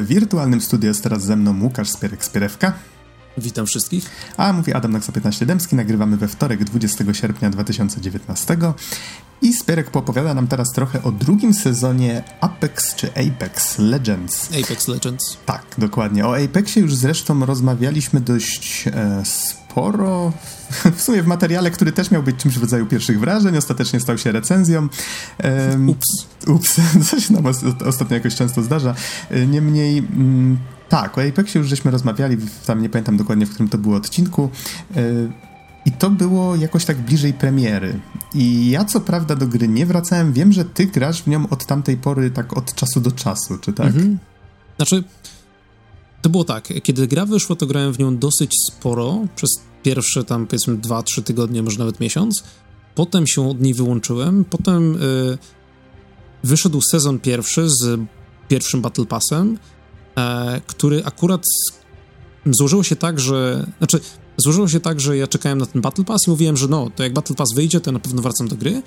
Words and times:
W 0.00 0.06
wirtualnym 0.06 0.60
studiu 0.60 0.88
jest 0.88 1.02
teraz 1.02 1.24
ze 1.24 1.36
mną 1.36 1.62
Łukasz 1.62 1.88
Spierek-Spierewka. 1.88 2.72
Witam 3.38 3.66
wszystkich. 3.66 4.10
A 4.36 4.52
mówi 4.52 4.72
Adam 4.72 4.92
Naksa 4.92 5.12
15 5.12 5.46
Dębski. 5.46 5.76
Nagrywamy 5.76 6.16
we 6.16 6.28
wtorek 6.28 6.64
20 6.64 7.14
sierpnia 7.14 7.50
2019. 7.50 8.56
I 9.42 9.52
Spierek 9.52 9.90
poopowiada 9.90 10.34
nam 10.34 10.46
teraz 10.46 10.72
trochę 10.72 11.02
o 11.02 11.12
drugim 11.12 11.54
sezonie 11.54 12.22
Apex 12.40 12.94
czy 12.94 13.10
Apex 13.10 13.78
Legends. 13.78 14.48
Apex 14.64 14.88
Legends. 14.88 15.36
Tak, 15.46 15.62
dokładnie. 15.78 16.26
O 16.26 16.36
Apexie 16.44 16.82
już 16.82 16.94
zresztą 16.94 17.46
rozmawialiśmy 17.46 18.20
dość 18.20 18.84
e, 18.86 19.22
sporo. 19.24 20.32
W 20.96 21.02
sumie 21.02 21.22
w 21.22 21.26
materiale, 21.26 21.70
który 21.70 21.92
też 21.92 22.10
miał 22.10 22.22
być 22.22 22.36
czymś 22.36 22.58
w 22.58 22.62
rodzaju 22.62 22.86
pierwszych 22.86 23.20
wrażeń, 23.20 23.56
ostatecznie 23.56 24.00
stał 24.00 24.18
się 24.18 24.32
recenzją. 24.32 24.88
Um, 25.44 25.88
ups. 25.88 26.26
Ups, 26.46 26.76
co 27.10 27.20
się 27.20 27.32
nam 27.32 27.44
ostatnio 27.86 28.16
jakoś 28.16 28.34
często 28.34 28.62
zdarza. 28.62 28.94
E, 29.30 29.46
niemniej... 29.46 29.98
Mm, 29.98 30.58
tak, 30.92 31.18
o 31.18 31.22
Apexie 31.22 31.58
już 31.58 31.68
żeśmy 31.68 31.90
rozmawiali, 31.90 32.36
tam 32.66 32.82
nie 32.82 32.88
pamiętam 32.88 33.16
dokładnie, 33.16 33.46
w 33.46 33.50
którym 33.50 33.68
to 33.68 33.78
było 33.78 33.96
odcinku. 33.96 34.50
E, 34.96 35.02
I 35.86 35.92
to 35.92 36.10
było 36.10 36.56
jakoś 36.56 36.84
tak 36.84 36.98
bliżej 36.98 37.32
premiery. 37.32 38.00
I 38.34 38.70
ja 38.70 38.84
co 38.84 39.00
prawda 39.00 39.36
do 39.36 39.46
gry 39.46 39.68
nie 39.68 39.86
wracałem, 39.86 40.32
wiem, 40.32 40.52
że 40.52 40.64
ty 40.64 40.86
grasz 40.86 41.22
w 41.22 41.26
nią 41.26 41.48
od 41.48 41.66
tamtej 41.66 41.96
pory 41.96 42.30
tak 42.30 42.56
od 42.56 42.74
czasu 42.74 43.00
do 43.00 43.12
czasu, 43.12 43.58
czy 43.58 43.72
tak? 43.72 43.86
Mhm. 43.86 44.18
Znaczy, 44.76 45.04
to 46.22 46.30
było 46.30 46.44
tak, 46.44 46.68
kiedy 46.82 47.06
gra 47.06 47.26
wyszła, 47.26 47.56
to 47.56 47.66
grałem 47.66 47.92
w 47.92 47.98
nią 47.98 48.18
dosyć 48.18 48.54
sporo, 48.70 49.20
przez 49.36 49.50
pierwsze 49.82 50.24
tam 50.24 50.46
powiedzmy 50.46 50.76
2-3 50.76 51.22
tygodnie, 51.22 51.62
może 51.62 51.78
nawet 51.78 52.00
miesiąc. 52.00 52.44
Potem 52.94 53.26
się 53.26 53.48
od 53.48 53.60
niej 53.60 53.74
wyłączyłem, 53.74 54.44
potem 54.44 54.96
y, 54.96 55.38
wyszedł 56.44 56.80
sezon 56.80 57.18
pierwszy 57.18 57.70
z 57.70 58.00
pierwszym 58.48 58.80
Battle 58.80 59.06
Passem, 59.06 59.58
e, 59.58 59.81
który 60.66 61.04
akurat 61.04 61.44
złożyło 62.46 62.82
się 62.82 62.96
tak, 62.96 63.20
że. 63.20 63.66
Znaczy, 63.78 64.00
złożyło 64.36 64.68
się 64.68 64.80
tak, 64.80 65.00
że 65.00 65.16
ja 65.16 65.26
czekałem 65.26 65.58
na 65.58 65.66
ten 65.66 65.82
Battle 65.82 66.04
Pass 66.04 66.26
i 66.26 66.30
mówiłem, 66.30 66.56
że 66.56 66.68
no, 66.68 66.90
to 66.96 67.02
jak 67.02 67.12
Battle 67.12 67.36
Pass 67.36 67.48
wyjdzie, 67.54 67.80
to 67.80 67.90
ja 67.90 67.92
na 67.92 67.98
pewno 67.98 68.22
wracam 68.22 68.48
do 68.48 68.56
gry. 68.56 68.82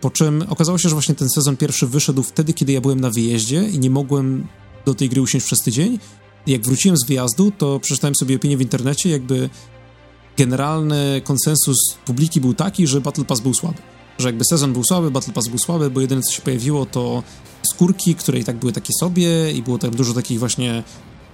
Po 0.00 0.10
czym 0.10 0.44
okazało 0.48 0.78
się, 0.78 0.88
że 0.88 0.94
właśnie 0.94 1.14
ten 1.14 1.28
sezon 1.28 1.56
pierwszy 1.56 1.86
wyszedł 1.86 2.22
wtedy, 2.22 2.52
kiedy 2.52 2.72
ja 2.72 2.80
byłem 2.80 3.00
na 3.00 3.10
wyjeździe 3.10 3.68
i 3.68 3.78
nie 3.78 3.90
mogłem 3.90 4.46
do 4.86 4.94
tej 4.94 5.08
gry 5.08 5.22
usiąść 5.22 5.46
przez 5.46 5.62
tydzień. 5.62 5.98
Jak 6.46 6.62
wróciłem 6.62 6.96
z 6.96 7.06
wyjazdu, 7.06 7.50
to 7.58 7.80
przeczytałem 7.80 8.14
sobie 8.14 8.36
opinię 8.36 8.56
w 8.56 8.60
internecie, 8.60 9.10
jakby 9.10 9.50
generalny 10.36 11.20
konsensus 11.24 11.76
publiki 12.06 12.40
był 12.40 12.54
taki, 12.54 12.86
że 12.86 13.00
Battle 13.00 13.24
Pass 13.24 13.40
był 13.40 13.54
słaby. 13.54 13.78
Że 14.18 14.28
jakby 14.28 14.44
sezon 14.44 14.72
był 14.72 14.84
słaby, 14.84 15.10
Battle 15.10 15.32
Pass 15.32 15.48
był 15.48 15.58
słaby, 15.58 15.90
bo 15.90 16.00
jedyne 16.00 16.22
co 16.22 16.32
się 16.32 16.42
pojawiło 16.42 16.86
to 16.86 17.22
skórki, 17.72 18.14
które 18.14 18.38
i 18.38 18.44
tak 18.44 18.56
były 18.56 18.72
takie 18.72 18.92
sobie 19.00 19.52
i 19.52 19.62
było 19.62 19.78
tak 19.78 19.90
dużo 19.90 20.14
takich 20.14 20.38
właśnie 20.38 20.82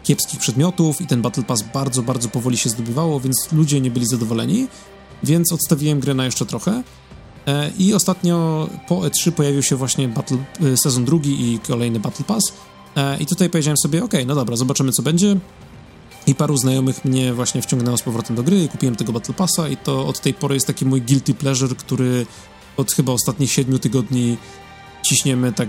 kiepskich 0.02 0.40
przedmiotów 0.40 1.00
i 1.00 1.06
ten 1.06 1.22
Battle 1.22 1.42
Pass 1.42 1.62
bardzo, 1.74 2.02
bardzo 2.02 2.28
powoli 2.28 2.56
się 2.56 2.70
zdobywało, 2.70 3.20
więc 3.20 3.48
ludzie 3.52 3.80
nie 3.80 3.90
byli 3.90 4.06
zadowoleni, 4.06 4.66
więc 5.24 5.52
odstawiłem 5.52 6.00
grę 6.00 6.14
na 6.14 6.24
jeszcze 6.24 6.46
trochę. 6.46 6.82
E, 7.46 7.70
I 7.78 7.94
ostatnio 7.94 8.68
po 8.88 8.96
E3 8.96 9.30
pojawił 9.30 9.62
się 9.62 9.76
właśnie 9.76 10.08
battle, 10.08 10.38
e, 10.72 10.76
sezon 10.76 11.04
drugi 11.04 11.54
i 11.54 11.58
kolejny 11.58 12.00
Battle 12.00 12.24
Pass. 12.24 12.52
E, 12.96 13.18
I 13.18 13.26
tutaj 13.26 13.50
powiedziałem 13.50 13.76
sobie, 13.76 14.04
ok, 14.04 14.12
no 14.26 14.34
dobra, 14.34 14.56
zobaczymy 14.56 14.92
co 14.92 15.02
będzie. 15.02 15.36
I 16.26 16.34
paru 16.34 16.56
znajomych 16.56 17.04
mnie 17.04 17.34
właśnie 17.34 17.62
wciągnęło 17.62 17.96
z 17.96 18.02
powrotem 18.02 18.36
do 18.36 18.42
gry 18.42 18.64
i 18.64 18.68
kupiłem 18.68 18.96
tego 18.96 19.12
Battle 19.12 19.34
Passa 19.34 19.68
i 19.68 19.76
to 19.76 20.06
od 20.06 20.20
tej 20.20 20.34
pory 20.34 20.54
jest 20.54 20.66
taki 20.66 20.86
mój 20.86 21.02
guilty 21.02 21.34
pleasure, 21.34 21.74
który 21.74 22.26
od 22.80 22.92
chyba 22.92 23.12
ostatnich 23.12 23.52
siedmiu 23.52 23.78
tygodni 23.78 24.36
ciśniemy 25.02 25.52
tak 25.52 25.68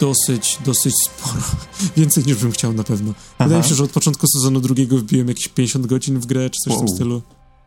dosyć, 0.00 0.58
dosyć 0.64 0.94
sporo. 1.04 1.42
Więcej 1.96 2.24
niż 2.26 2.36
bym 2.36 2.52
chciał 2.52 2.72
na 2.72 2.84
pewno. 2.84 3.14
Aha. 3.38 3.44
Wydaje 3.44 3.62
mi 3.62 3.68
się, 3.68 3.74
że 3.74 3.84
od 3.84 3.90
początku 3.90 4.26
sezonu 4.36 4.60
drugiego 4.60 4.98
wbiłem 4.98 5.28
jakieś 5.28 5.48
50 5.48 5.86
godzin 5.86 6.20
w 6.20 6.26
grę, 6.26 6.50
czy 6.50 6.58
coś 6.64 6.72
wow. 6.72 6.82
w 6.82 6.86
tym 6.86 6.96
stylu. 6.96 7.22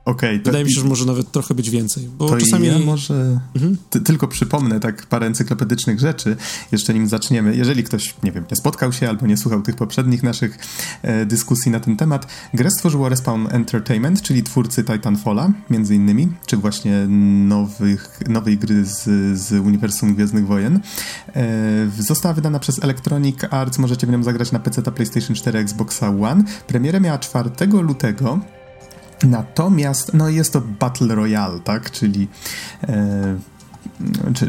Okay, 0.05 0.39
Wydaje 0.45 0.65
mi 0.65 0.73
się, 0.73 0.81
że 0.81 0.87
może 0.87 1.05
nawet 1.05 1.31
trochę 1.31 1.55
być 1.55 1.69
więcej. 1.69 2.09
Bo 2.17 2.29
to 2.29 2.37
czasami... 2.37 2.67
ja 2.67 2.79
może 2.79 3.39
mhm. 3.55 3.77
tylko 4.05 4.27
przypomnę 4.27 4.79
tak 4.79 5.05
parę 5.05 5.27
encyklopedycznych 5.27 5.99
rzeczy, 5.99 6.35
jeszcze 6.71 6.93
nim 6.93 7.07
zaczniemy. 7.07 7.55
Jeżeli 7.55 7.83
ktoś, 7.83 8.15
nie 8.23 8.31
wiem, 8.31 8.45
nie 8.51 8.57
spotkał 8.57 8.93
się 8.93 9.09
albo 9.09 9.27
nie 9.27 9.37
słuchał 9.37 9.61
tych 9.61 9.75
poprzednich 9.75 10.23
naszych 10.23 10.59
e, 11.01 11.25
dyskusji 11.25 11.71
na 11.71 11.79
ten 11.79 11.97
temat, 11.97 12.27
grę 12.53 12.71
stworzyło 12.71 13.09
Respawn 13.09 13.47
Entertainment, 13.49 14.21
czyli 14.21 14.43
twórcy 14.43 14.83
Titanfalla, 14.83 15.51
między 15.69 15.95
innymi, 15.95 16.27
czy 16.45 16.57
właśnie 16.57 17.07
nowych, 17.47 18.19
nowej 18.29 18.57
gry 18.57 18.85
z, 18.85 19.03
z 19.39 19.51
Uniwersum 19.51 20.15
Gwiezdnych 20.15 20.47
Wojen. 20.47 20.79
E, 21.35 21.41
została 21.99 22.33
wydana 22.33 22.59
przez 22.59 22.83
Electronic 22.83 23.37
Arts, 23.49 23.79
możecie 23.79 24.07
w 24.07 24.09
nią 24.09 24.23
zagrać 24.23 24.51
na 24.51 24.59
PC, 24.59 24.81
PlayStation 24.81 25.35
4, 25.35 25.59
Xbox 25.59 26.03
One. 26.03 26.43
Premierę 26.67 26.99
miała 26.99 27.17
4 27.17 27.49
lutego 27.81 28.39
Natomiast 29.23 30.13
no 30.13 30.29
jest 30.29 30.53
to 30.53 30.61
Battle 30.61 31.15
Royale, 31.15 31.59
tak? 31.59 31.91
Czyli, 31.91 32.27
e, 32.87 33.37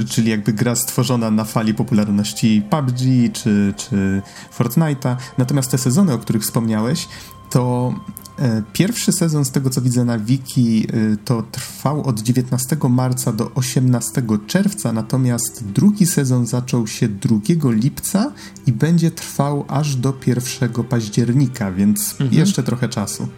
czyli 0.08 0.30
jakby 0.30 0.52
gra 0.52 0.76
stworzona 0.76 1.30
na 1.30 1.44
fali 1.44 1.74
popularności 1.74 2.62
PUBG 2.70 3.32
czy, 3.32 3.74
czy 3.76 4.22
Fortnite'a. 4.58 5.16
Natomiast 5.38 5.70
te 5.70 5.78
sezony, 5.78 6.12
o 6.12 6.18
których 6.18 6.42
wspomniałeś, 6.42 7.08
to 7.50 7.94
e, 8.38 8.62
Pierwszy 8.72 9.12
sezon, 9.12 9.44
z 9.44 9.50
tego 9.50 9.70
co 9.70 9.80
widzę 9.80 10.04
na 10.04 10.18
wiki, 10.18 10.86
e, 10.92 11.16
to 11.16 11.42
trwał 11.42 12.02
od 12.02 12.20
19 12.20 12.76
marca 12.88 13.32
do 13.32 13.50
18 13.54 14.22
czerwca, 14.46 14.92
natomiast 14.92 15.64
drugi 15.64 16.06
sezon 16.06 16.46
zaczął 16.46 16.86
się 16.86 17.08
2 17.08 17.38
lipca 17.70 18.32
i 18.66 18.72
będzie 18.72 19.10
trwał 19.10 19.64
aż 19.68 19.96
do 19.96 20.14
1 20.26 20.84
października, 20.84 21.72
więc 21.72 22.12
mhm. 22.12 22.32
jeszcze 22.32 22.62
trochę 22.62 22.88
czasu. 22.88 23.28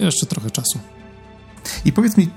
Jeszcze 0.00 0.26
trochę 0.26 0.50
czasu. 0.50 0.78
I 1.84 1.92
powiedz 1.92 2.16
mi, 2.16 2.28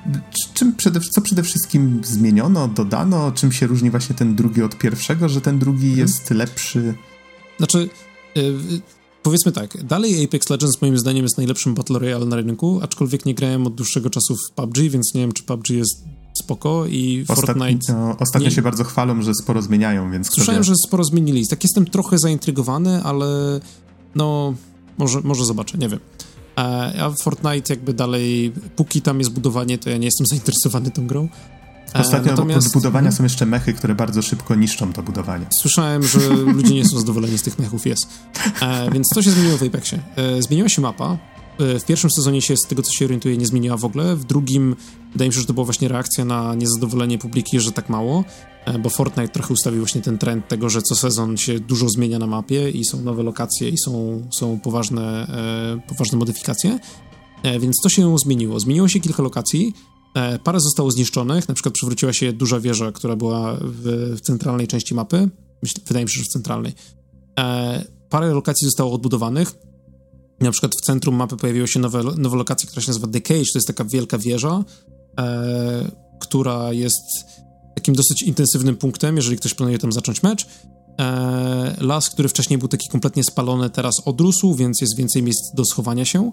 czym 0.53 0.75
przede, 0.75 0.99
co 0.99 1.21
przede 1.21 1.43
wszystkim 1.43 2.01
zmieniono, 2.03 2.67
dodano, 2.67 3.31
czym 3.31 3.51
się 3.51 3.67
różni 3.67 3.89
właśnie 3.89 4.15
ten 4.15 4.35
drugi 4.35 4.63
od 4.63 4.77
pierwszego, 4.77 5.29
że 5.29 5.41
ten 5.41 5.59
drugi 5.59 5.87
hmm. 5.87 5.99
jest 5.99 6.31
lepszy? 6.31 6.93
Znaczy, 7.57 7.89
yy, 8.35 8.53
powiedzmy 9.23 9.51
tak, 9.51 9.83
dalej 9.83 10.25
Apex 10.25 10.49
Legends 10.49 10.81
moim 10.81 10.97
zdaniem 10.97 11.23
jest 11.23 11.37
najlepszym 11.37 11.73
Battle 11.73 11.99
Royale 11.99 12.25
na 12.25 12.35
rynku, 12.35 12.79
aczkolwiek 12.83 13.25
nie 13.25 13.35
grałem 13.35 13.67
od 13.67 13.75
dłuższego 13.75 14.09
czasu 14.09 14.35
w 14.35 14.51
PUBG, 14.55 14.77
więc 14.77 15.13
nie 15.13 15.21
wiem, 15.21 15.31
czy 15.31 15.43
PUBG 15.43 15.69
jest 15.69 16.03
spoko 16.43 16.85
i 16.85 17.25
Fortnite... 17.27 17.93
No, 17.93 18.17
ostatnio 18.19 18.49
nie... 18.49 18.55
się 18.55 18.61
bardzo 18.61 18.83
chwalą, 18.83 19.21
że 19.21 19.33
sporo 19.33 19.61
zmieniają, 19.61 20.11
więc... 20.11 20.29
Słyszałem, 20.33 20.63
że 20.63 20.73
sporo 20.87 21.03
zmienili. 21.03 21.47
Tak 21.47 21.63
jestem 21.63 21.85
trochę 21.85 22.17
zaintrygowany, 22.17 23.03
ale 23.03 23.59
no, 24.15 24.53
może, 24.97 25.21
może 25.21 25.45
zobaczę, 25.45 25.77
nie 25.77 25.89
wiem. 25.89 25.99
A 26.55 27.09
Fortnite 27.23 27.73
jakby 27.73 27.93
dalej, 27.93 28.53
póki 28.75 29.01
tam 29.01 29.19
jest 29.19 29.31
budowanie, 29.31 29.77
to 29.77 29.89
ja 29.89 29.97
nie 29.97 30.05
jestem 30.05 30.27
zainteresowany 30.31 30.91
tą 30.91 31.07
grą. 31.07 31.29
Ostatnio 31.93 32.31
Natomiast, 32.31 32.67
od 32.67 32.73
budowania 32.73 33.07
mhm. 33.07 33.17
są 33.17 33.23
jeszcze 33.23 33.45
mechy, 33.45 33.73
które 33.73 33.95
bardzo 33.95 34.21
szybko 34.21 34.55
niszczą 34.55 34.93
to 34.93 35.03
budowanie. 35.03 35.45
Słyszałem, 35.61 36.03
że 36.03 36.19
ludzie 36.29 36.75
nie 36.75 36.85
są 36.85 36.99
zadowoleni 36.99 37.37
z 37.37 37.43
tych 37.43 37.59
mechów, 37.59 37.85
jest. 37.85 38.07
E, 38.61 38.91
więc 38.91 39.07
co 39.13 39.21
się 39.21 39.31
zmieniło 39.31 39.57
w 39.57 39.63
Apexie? 39.63 39.99
E, 40.15 40.41
zmieniła 40.41 40.69
się 40.69 40.81
mapa. 40.81 41.17
E, 41.59 41.79
w 41.79 41.85
pierwszym 41.85 42.09
sezonie 42.11 42.41
się, 42.41 42.57
z 42.57 42.67
tego 42.67 42.81
co 42.81 42.91
się 42.91 43.05
orientuję, 43.05 43.37
nie 43.37 43.45
zmieniła 43.45 43.77
w 43.77 43.85
ogóle. 43.85 44.15
W 44.15 44.25
drugim, 44.25 44.75
wydaje 45.11 45.29
mi 45.29 45.33
się, 45.33 45.39
że 45.39 45.45
to 45.45 45.53
była 45.53 45.65
właśnie 45.65 45.87
reakcja 45.87 46.25
na 46.25 46.55
niezadowolenie 46.55 47.17
publiki, 47.17 47.59
że 47.59 47.71
tak 47.71 47.89
mało. 47.89 48.23
E, 48.65 48.79
bo 48.79 48.89
Fortnite 48.89 49.33
trochę 49.33 49.53
ustawił 49.53 49.79
właśnie 49.79 50.01
ten 50.01 50.17
trend 50.17 50.47
tego, 50.47 50.69
że 50.69 50.81
co 50.81 50.95
sezon 50.95 51.37
się 51.37 51.59
dużo 51.59 51.89
zmienia 51.89 52.19
na 52.19 52.27
mapie 52.27 52.69
i 52.69 52.85
są 52.85 53.01
nowe 53.01 53.23
lokacje 53.23 53.69
i 53.69 53.77
są, 53.77 54.23
są 54.33 54.59
poważne, 54.59 55.27
e, 55.27 55.87
poważne 55.87 56.17
modyfikacje. 56.17 56.79
Więc 57.59 57.75
to 57.83 57.89
się 57.89 58.17
zmieniło. 58.17 58.59
Zmieniło 58.59 58.87
się 58.87 58.99
kilka 58.99 59.23
lokacji. 59.23 59.73
Parę 60.43 60.59
zostało 60.59 60.91
zniszczonych, 60.91 61.47
na 61.47 61.53
przykład 61.53 61.73
przewróciła 61.73 62.13
się 62.13 62.33
duża 62.33 62.59
wieża, 62.59 62.91
która 62.91 63.15
była 63.15 63.57
w, 63.61 64.17
centralnej 64.21 64.67
części 64.67 64.95
mapy. 64.95 65.29
Wydaje 65.87 66.05
mi 66.05 66.11
się, 66.11 66.17
że 66.19 66.23
w 66.23 66.27
centralnej. 66.27 66.73
Parę 68.09 68.33
lokacji 68.33 68.65
zostało 68.65 68.93
odbudowanych. 68.93 69.53
Na 70.43 70.51
przykład 70.51 70.71
w 70.81 70.85
centrum 70.85 71.15
mapy 71.15 71.37
pojawiła 71.37 71.67
się 71.67 71.79
nowe, 71.79 72.03
nowa 72.17 72.37
lokacja, 72.37 72.69
która 72.69 72.81
się 72.81 72.89
nazywa 72.89 73.07
The 73.07 73.21
Cage. 73.21 73.45
To 73.53 73.57
jest 73.57 73.67
taka 73.67 73.85
wielka 73.85 74.17
wieża, 74.17 74.63
która 76.19 76.73
jest 76.73 77.03
takim 77.75 77.95
dosyć 77.95 78.21
intensywnym 78.21 78.75
punktem, 78.77 79.15
jeżeli 79.15 79.37
ktoś 79.37 79.53
planuje 79.53 79.79
tam 79.79 79.91
zacząć 79.91 80.23
mecz. 80.23 80.47
E, 80.99 81.75
las, 81.81 82.09
który 82.09 82.29
wcześniej 82.29 82.59
był 82.59 82.67
taki 82.67 82.89
kompletnie 82.89 83.23
spalony, 83.23 83.69
teraz 83.69 83.95
odrósł, 84.05 84.55
więc 84.55 84.81
jest 84.81 84.97
więcej 84.97 85.23
miejsc 85.23 85.55
do 85.55 85.65
schowania 85.65 86.05
się. 86.05 86.31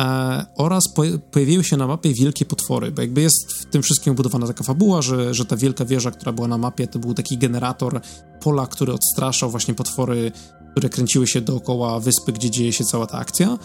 E, 0.00 0.46
oraz 0.56 0.88
po, 0.94 1.02
pojawiły 1.30 1.64
się 1.64 1.76
na 1.76 1.86
mapie 1.86 2.14
wielkie 2.14 2.44
potwory, 2.44 2.90
bo 2.90 3.02
jakby 3.02 3.20
jest 3.20 3.52
w 3.52 3.64
tym 3.64 3.82
wszystkim 3.82 4.14
budowana 4.14 4.46
taka 4.46 4.64
fabuła, 4.64 5.02
że, 5.02 5.34
że 5.34 5.44
ta 5.44 5.56
wielka 5.56 5.84
wieża, 5.84 6.10
która 6.10 6.32
była 6.32 6.48
na 6.48 6.58
mapie, 6.58 6.86
to 6.86 6.98
był 6.98 7.14
taki 7.14 7.38
generator 7.38 8.00
pola, 8.40 8.66
który 8.66 8.92
odstraszał 8.92 9.50
właśnie 9.50 9.74
potwory, 9.74 10.32
które 10.70 10.88
kręciły 10.88 11.26
się 11.26 11.40
dookoła 11.40 12.00
wyspy, 12.00 12.32
gdzie 12.32 12.50
dzieje 12.50 12.72
się 12.72 12.84
cała 12.84 13.06
ta 13.06 13.18
akcja. 13.18 13.58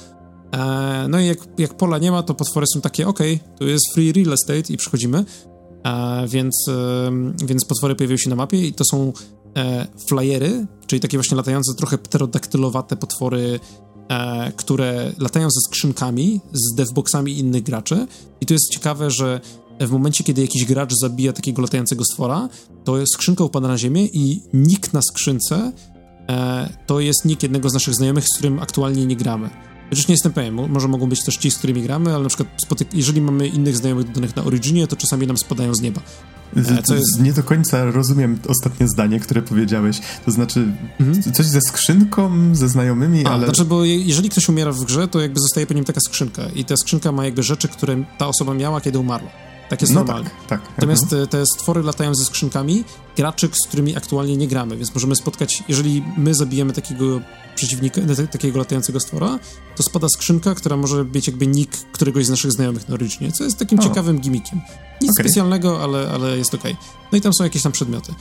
E, 0.52 1.08
no 1.10 1.20
i 1.20 1.26
jak, 1.26 1.38
jak 1.58 1.74
pola 1.78 1.98
nie 1.98 2.12
ma, 2.12 2.24
to 2.24 2.34
potwory 2.34 2.66
są 2.74 2.82
takie, 2.82 3.08
ok, 3.08 3.20
tu 3.60 3.68
jest 3.68 3.94
free 3.94 4.14
real 4.14 4.34
estate 4.34 4.74
i 4.74 4.78
przychodzimy. 4.78 5.26
E, 5.86 6.28
więc, 6.28 6.70
więc 7.46 7.66
potwory 7.66 7.96
pojawiły 7.96 8.20
się 8.20 8.30
na 8.30 8.36
mapie 8.36 8.68
i 8.68 8.74
to 8.74 8.84
są 8.86 9.14
e, 9.58 9.88
flyery, 10.08 10.68
czyli 10.88 11.00
takie 11.00 11.18
właśnie 11.18 11.38
latające, 11.38 11.74
trochę 11.74 11.98
pterodaktylowate 11.98 12.96
potwory, 12.96 13.60
e, 14.10 14.52
które 14.52 15.12
latają 15.18 15.50
ze 15.50 15.62
skrzynkami, 15.62 16.42
z 16.54 16.76
devboxami 16.76 17.40
innych 17.40 17.64
graczy. 17.64 18.08
I 18.42 18.46
tu 18.46 18.54
jest 18.54 18.70
ciekawe, 18.70 19.12
że 19.12 19.42
w 19.80 19.92
momencie, 19.92 20.24
kiedy 20.24 20.42
jakiś 20.42 20.66
gracz 20.66 20.94
zabija 21.02 21.34
takiego 21.34 21.62
latającego 21.62 22.04
stwora, 22.06 22.50
to 22.84 23.06
skrzynka 23.06 23.44
upada 23.44 23.68
na 23.68 23.78
ziemię 23.78 24.06
i 24.06 24.42
nikt 24.54 24.94
na 24.94 25.02
skrzynce 25.02 25.56
e, 25.56 25.95
to 26.86 27.00
jest 27.00 27.26
nick 27.26 27.44
jednego 27.44 27.70
z 27.70 27.74
naszych 27.74 27.94
znajomych, 27.94 28.24
z 28.28 28.38
którym 28.38 28.60
aktualnie 28.60 29.06
nie 29.06 29.16
gramy. 29.16 29.50
Chociaż 29.90 30.08
nie 30.08 30.14
jestem 30.14 30.34
pewien, 30.34 30.54
może 30.54 30.88
mogą 30.88 31.10
być 31.10 31.24
też 31.24 31.38
ci, 31.38 31.52
z 31.52 31.58
którymi 31.58 31.82
gramy, 31.82 32.14
ale 32.14 32.24
na 32.24 32.30
przykład 32.30 32.50
jeżeli 32.94 33.22
mamy 33.22 33.48
innych 33.48 33.78
znajomych 33.78 34.08
dodanych 34.08 34.36
na 34.36 34.44
Originie, 34.44 34.88
to 34.88 34.96
czasami 34.96 35.28
nam 35.28 35.38
spadają 35.38 35.76
z 35.76 35.82
nieba. 35.82 36.02
E, 36.58 36.96
jest... 36.96 37.22
Nie 37.22 37.34
do 37.34 37.44
końca 37.44 37.86
rozumiem 37.86 38.40
ostatnie 38.48 38.88
zdanie, 38.88 39.20
które 39.20 39.42
powiedziałeś. 39.42 40.00
To 40.26 40.32
znaczy, 40.32 40.68
mhm. 41.00 41.34
coś 41.34 41.46
ze 41.46 41.60
skrzynką, 41.62 42.32
ze 42.56 42.70
znajomymi, 42.70 43.26
A, 43.26 43.30
ale. 43.30 43.46
Znaczy, 43.46 43.66
bo 43.66 43.86
jeżeli 43.86 44.30
ktoś 44.30 44.50
umiera 44.50 44.72
w 44.72 44.86
grze, 44.86 45.08
to 45.08 45.22
jakby 45.22 45.40
zostaje 45.40 45.68
po 45.68 45.74
nim 45.74 45.86
taka 45.86 46.00
skrzynka. 46.08 46.44
I 46.56 46.66
ta 46.66 46.78
skrzynka 46.78 47.12
ma 47.12 47.26
jakby 47.26 47.44
rzeczy, 47.44 47.68
które 47.68 48.04
ta 48.18 48.28
osoba 48.28 48.54
miała, 48.54 48.82
kiedy 48.82 49.00
umarła. 49.00 49.30
Tak 49.70 49.82
jest 49.82 49.94
no 49.94 50.00
normalne. 50.00 50.30
Tak, 50.30 50.62
tak. 50.62 50.62
Natomiast 50.78 51.04
mhm. 51.04 51.28
te 51.28 51.46
stwory 51.46 51.84
latają 51.84 52.16
ze 52.16 52.26
skrzynkami 52.26 52.84
graczy, 53.18 53.50
z 53.64 53.68
którymi 53.68 53.98
aktualnie 53.98 54.38
nie 54.38 54.48
gramy, 54.48 54.78
więc 54.78 54.94
możemy 54.94 55.16
spotkać, 55.16 55.64
jeżeli 55.68 56.04
my 56.18 56.36
zabijemy 56.36 56.74
takiego 56.74 57.22
przeciwnika, 57.56 58.02
takiego 58.32 58.60
latającego 58.60 59.00
stwora, 59.00 59.40
to 59.76 59.84
spada 59.84 60.08
skrzynka, 60.10 60.56
która 60.56 60.78
może 60.78 61.06
być 61.06 61.28
jakby 61.28 61.48
nick 61.48 61.92
któregoś 61.92 62.26
z 62.26 62.30
naszych 62.30 62.52
znajomych 62.52 62.90
na 62.90 62.96
Originie, 62.96 63.32
co 63.32 63.44
jest 63.44 63.60
takim 63.60 63.80
o. 63.80 63.84
ciekawym 63.84 64.20
gimmickiem. 64.20 64.62
Nic 65.02 65.12
okay. 65.12 65.26
specjalnego, 65.26 65.84
ale, 65.84 66.10
ale 66.10 66.38
jest 66.38 66.54
okej. 66.54 66.72
Okay. 66.72 66.86
No 67.12 67.18
i 67.18 67.22
tam 67.22 67.34
są 67.34 67.44
jakieś 67.44 67.62
tam 67.62 67.72
przedmioty. 67.72 68.14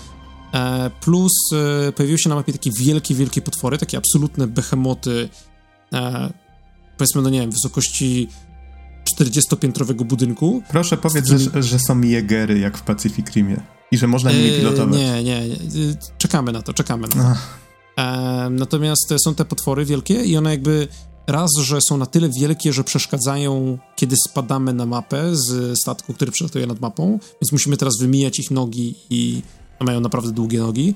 E, 0.54 0.90
plus 1.00 1.32
e, 1.52 1.92
pojawiły 1.92 2.18
się 2.18 2.28
na 2.28 2.34
mapie 2.34 2.52
takie 2.52 2.70
wielkie, 2.70 3.14
wielkie 3.14 3.42
potwory, 3.42 3.78
takie 3.78 3.98
absolutne 3.98 4.46
behemoty, 4.46 5.28
e, 5.92 6.32
powiedzmy, 6.96 7.22
no 7.22 7.30
nie 7.30 7.40
wiem, 7.40 7.50
wysokości 7.50 8.28
40-piętrowego 9.14 10.04
budynku. 10.04 10.62
Proszę 10.68 10.96
powiedz, 10.96 11.28
że, 11.28 11.62
że 11.62 11.78
są 11.78 12.00
jegery 12.00 12.58
jak 12.58 12.78
w 12.78 12.82
Pacific 12.82 13.30
Rimie 13.30 13.60
i 13.90 13.98
że 13.98 14.06
można 14.06 14.32
nimi 14.32 14.50
pilotować. 14.50 14.98
Nie, 14.98 15.24
nie, 15.24 15.48
nie. 15.48 15.56
Czekamy 16.18 16.52
na 16.52 16.62
to, 16.62 16.74
czekamy 16.74 17.08
na 17.08 17.14
to. 17.14 17.40
E, 18.02 18.50
natomiast 18.50 19.14
są 19.24 19.34
te 19.34 19.44
potwory 19.44 19.84
wielkie 19.84 20.24
i 20.24 20.36
one 20.36 20.50
jakby 20.50 20.88
raz, 21.26 21.50
że 21.62 21.80
są 21.80 21.96
na 21.96 22.06
tyle 22.06 22.28
wielkie, 22.28 22.72
że 22.72 22.84
przeszkadzają, 22.84 23.78
kiedy 23.96 24.16
spadamy 24.28 24.72
na 24.72 24.86
mapę 24.86 25.36
z 25.36 25.78
statku, 25.78 26.14
który 26.14 26.32
przelatuje 26.32 26.66
nad 26.66 26.80
mapą, 26.80 27.18
więc 27.42 27.52
musimy 27.52 27.76
teraz 27.76 27.94
wymijać 28.00 28.38
ich 28.38 28.50
nogi 28.50 28.94
i 29.10 29.42
mają 29.80 30.00
naprawdę 30.00 30.32
długie 30.32 30.58
nogi. 30.58 30.94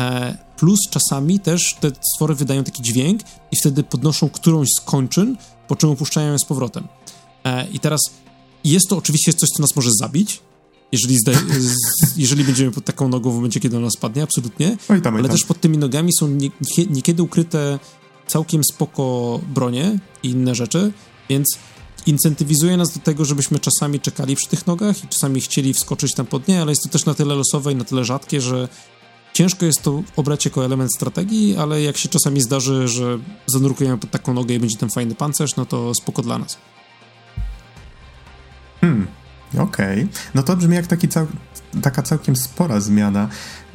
E, 0.00 0.38
plus 0.56 0.78
czasami 0.90 1.40
też 1.40 1.76
te 1.80 1.90
stwory 2.14 2.34
wydają 2.34 2.64
taki 2.64 2.82
dźwięk 2.82 3.20
i 3.52 3.56
wtedy 3.56 3.82
podnoszą 3.82 4.28
którąś 4.28 4.68
z 4.78 4.80
kończyn, 4.80 5.36
po 5.68 5.76
czym 5.76 5.90
opuszczają 5.90 6.32
ją 6.32 6.38
z 6.38 6.44
powrotem. 6.44 6.88
E, 7.46 7.66
I 7.72 7.80
teraz 7.80 8.00
jest 8.64 8.88
to 8.88 8.96
oczywiście 8.96 9.32
coś, 9.32 9.48
co 9.48 9.62
nas 9.62 9.76
może 9.76 9.90
zabić, 10.00 10.40
jeżeli, 10.92 11.16
jeżeli 12.16 12.44
będziemy 12.44 12.70
pod 12.72 12.84
taką 12.84 13.08
nogą 13.08 13.30
w 13.30 13.34
momencie, 13.34 13.60
kiedy 13.60 13.76
ona 13.76 13.90
spadnie, 13.90 14.22
absolutnie. 14.22 14.76
Oj 14.88 15.02
tam, 15.02 15.14
oj 15.14 15.20
ale 15.20 15.28
też 15.28 15.44
pod 15.44 15.60
tymi 15.60 15.78
nogami 15.78 16.10
są 16.20 16.28
nie, 16.28 16.50
niekiedy 16.90 17.22
ukryte 17.22 17.78
całkiem 18.26 18.64
spoko 18.64 19.40
bronie 19.54 19.98
i 20.22 20.30
inne 20.30 20.54
rzeczy, 20.54 20.92
więc 21.28 21.58
incentywizuje 22.06 22.76
nas 22.76 22.92
do 22.92 23.00
tego, 23.00 23.24
żebyśmy 23.24 23.58
czasami 23.58 24.00
czekali 24.00 24.36
przy 24.36 24.48
tych 24.48 24.66
nogach 24.66 25.04
i 25.04 25.08
czasami 25.08 25.40
chcieli 25.40 25.74
wskoczyć 25.74 26.14
tam 26.14 26.26
pod 26.26 26.48
nie, 26.48 26.62
ale 26.62 26.72
jest 26.72 26.82
to 26.82 26.88
też 26.88 27.04
na 27.04 27.14
tyle 27.14 27.34
losowe 27.34 27.72
i 27.72 27.76
na 27.76 27.84
tyle 27.84 28.04
rzadkie, 28.04 28.40
że 28.40 28.68
ciężko 29.32 29.66
jest 29.66 29.82
to 29.82 30.02
obrać 30.16 30.44
jako 30.44 30.64
element 30.64 30.94
strategii, 30.94 31.56
ale 31.56 31.82
jak 31.82 31.96
się 31.96 32.08
czasami 32.08 32.40
zdarzy, 32.40 32.88
że 32.88 33.18
zanurkujemy 33.46 33.98
pod 33.98 34.10
taką 34.10 34.34
nogę 34.34 34.54
i 34.54 34.58
będzie 34.58 34.76
ten 34.76 34.90
fajny 34.90 35.14
pancerz, 35.14 35.56
no 35.56 35.66
to 35.66 35.94
spoko 35.94 36.22
dla 36.22 36.38
nas. 36.38 36.58
Okej. 39.56 40.02
Okay. 40.02 40.08
No 40.34 40.42
to 40.42 40.56
brzmi 40.56 40.74
jak 40.74 40.86
taki 40.86 41.08
cał, 41.08 41.26
taka 41.82 42.02
całkiem 42.02 42.36
spora 42.36 42.80
zmiana. 42.80 43.28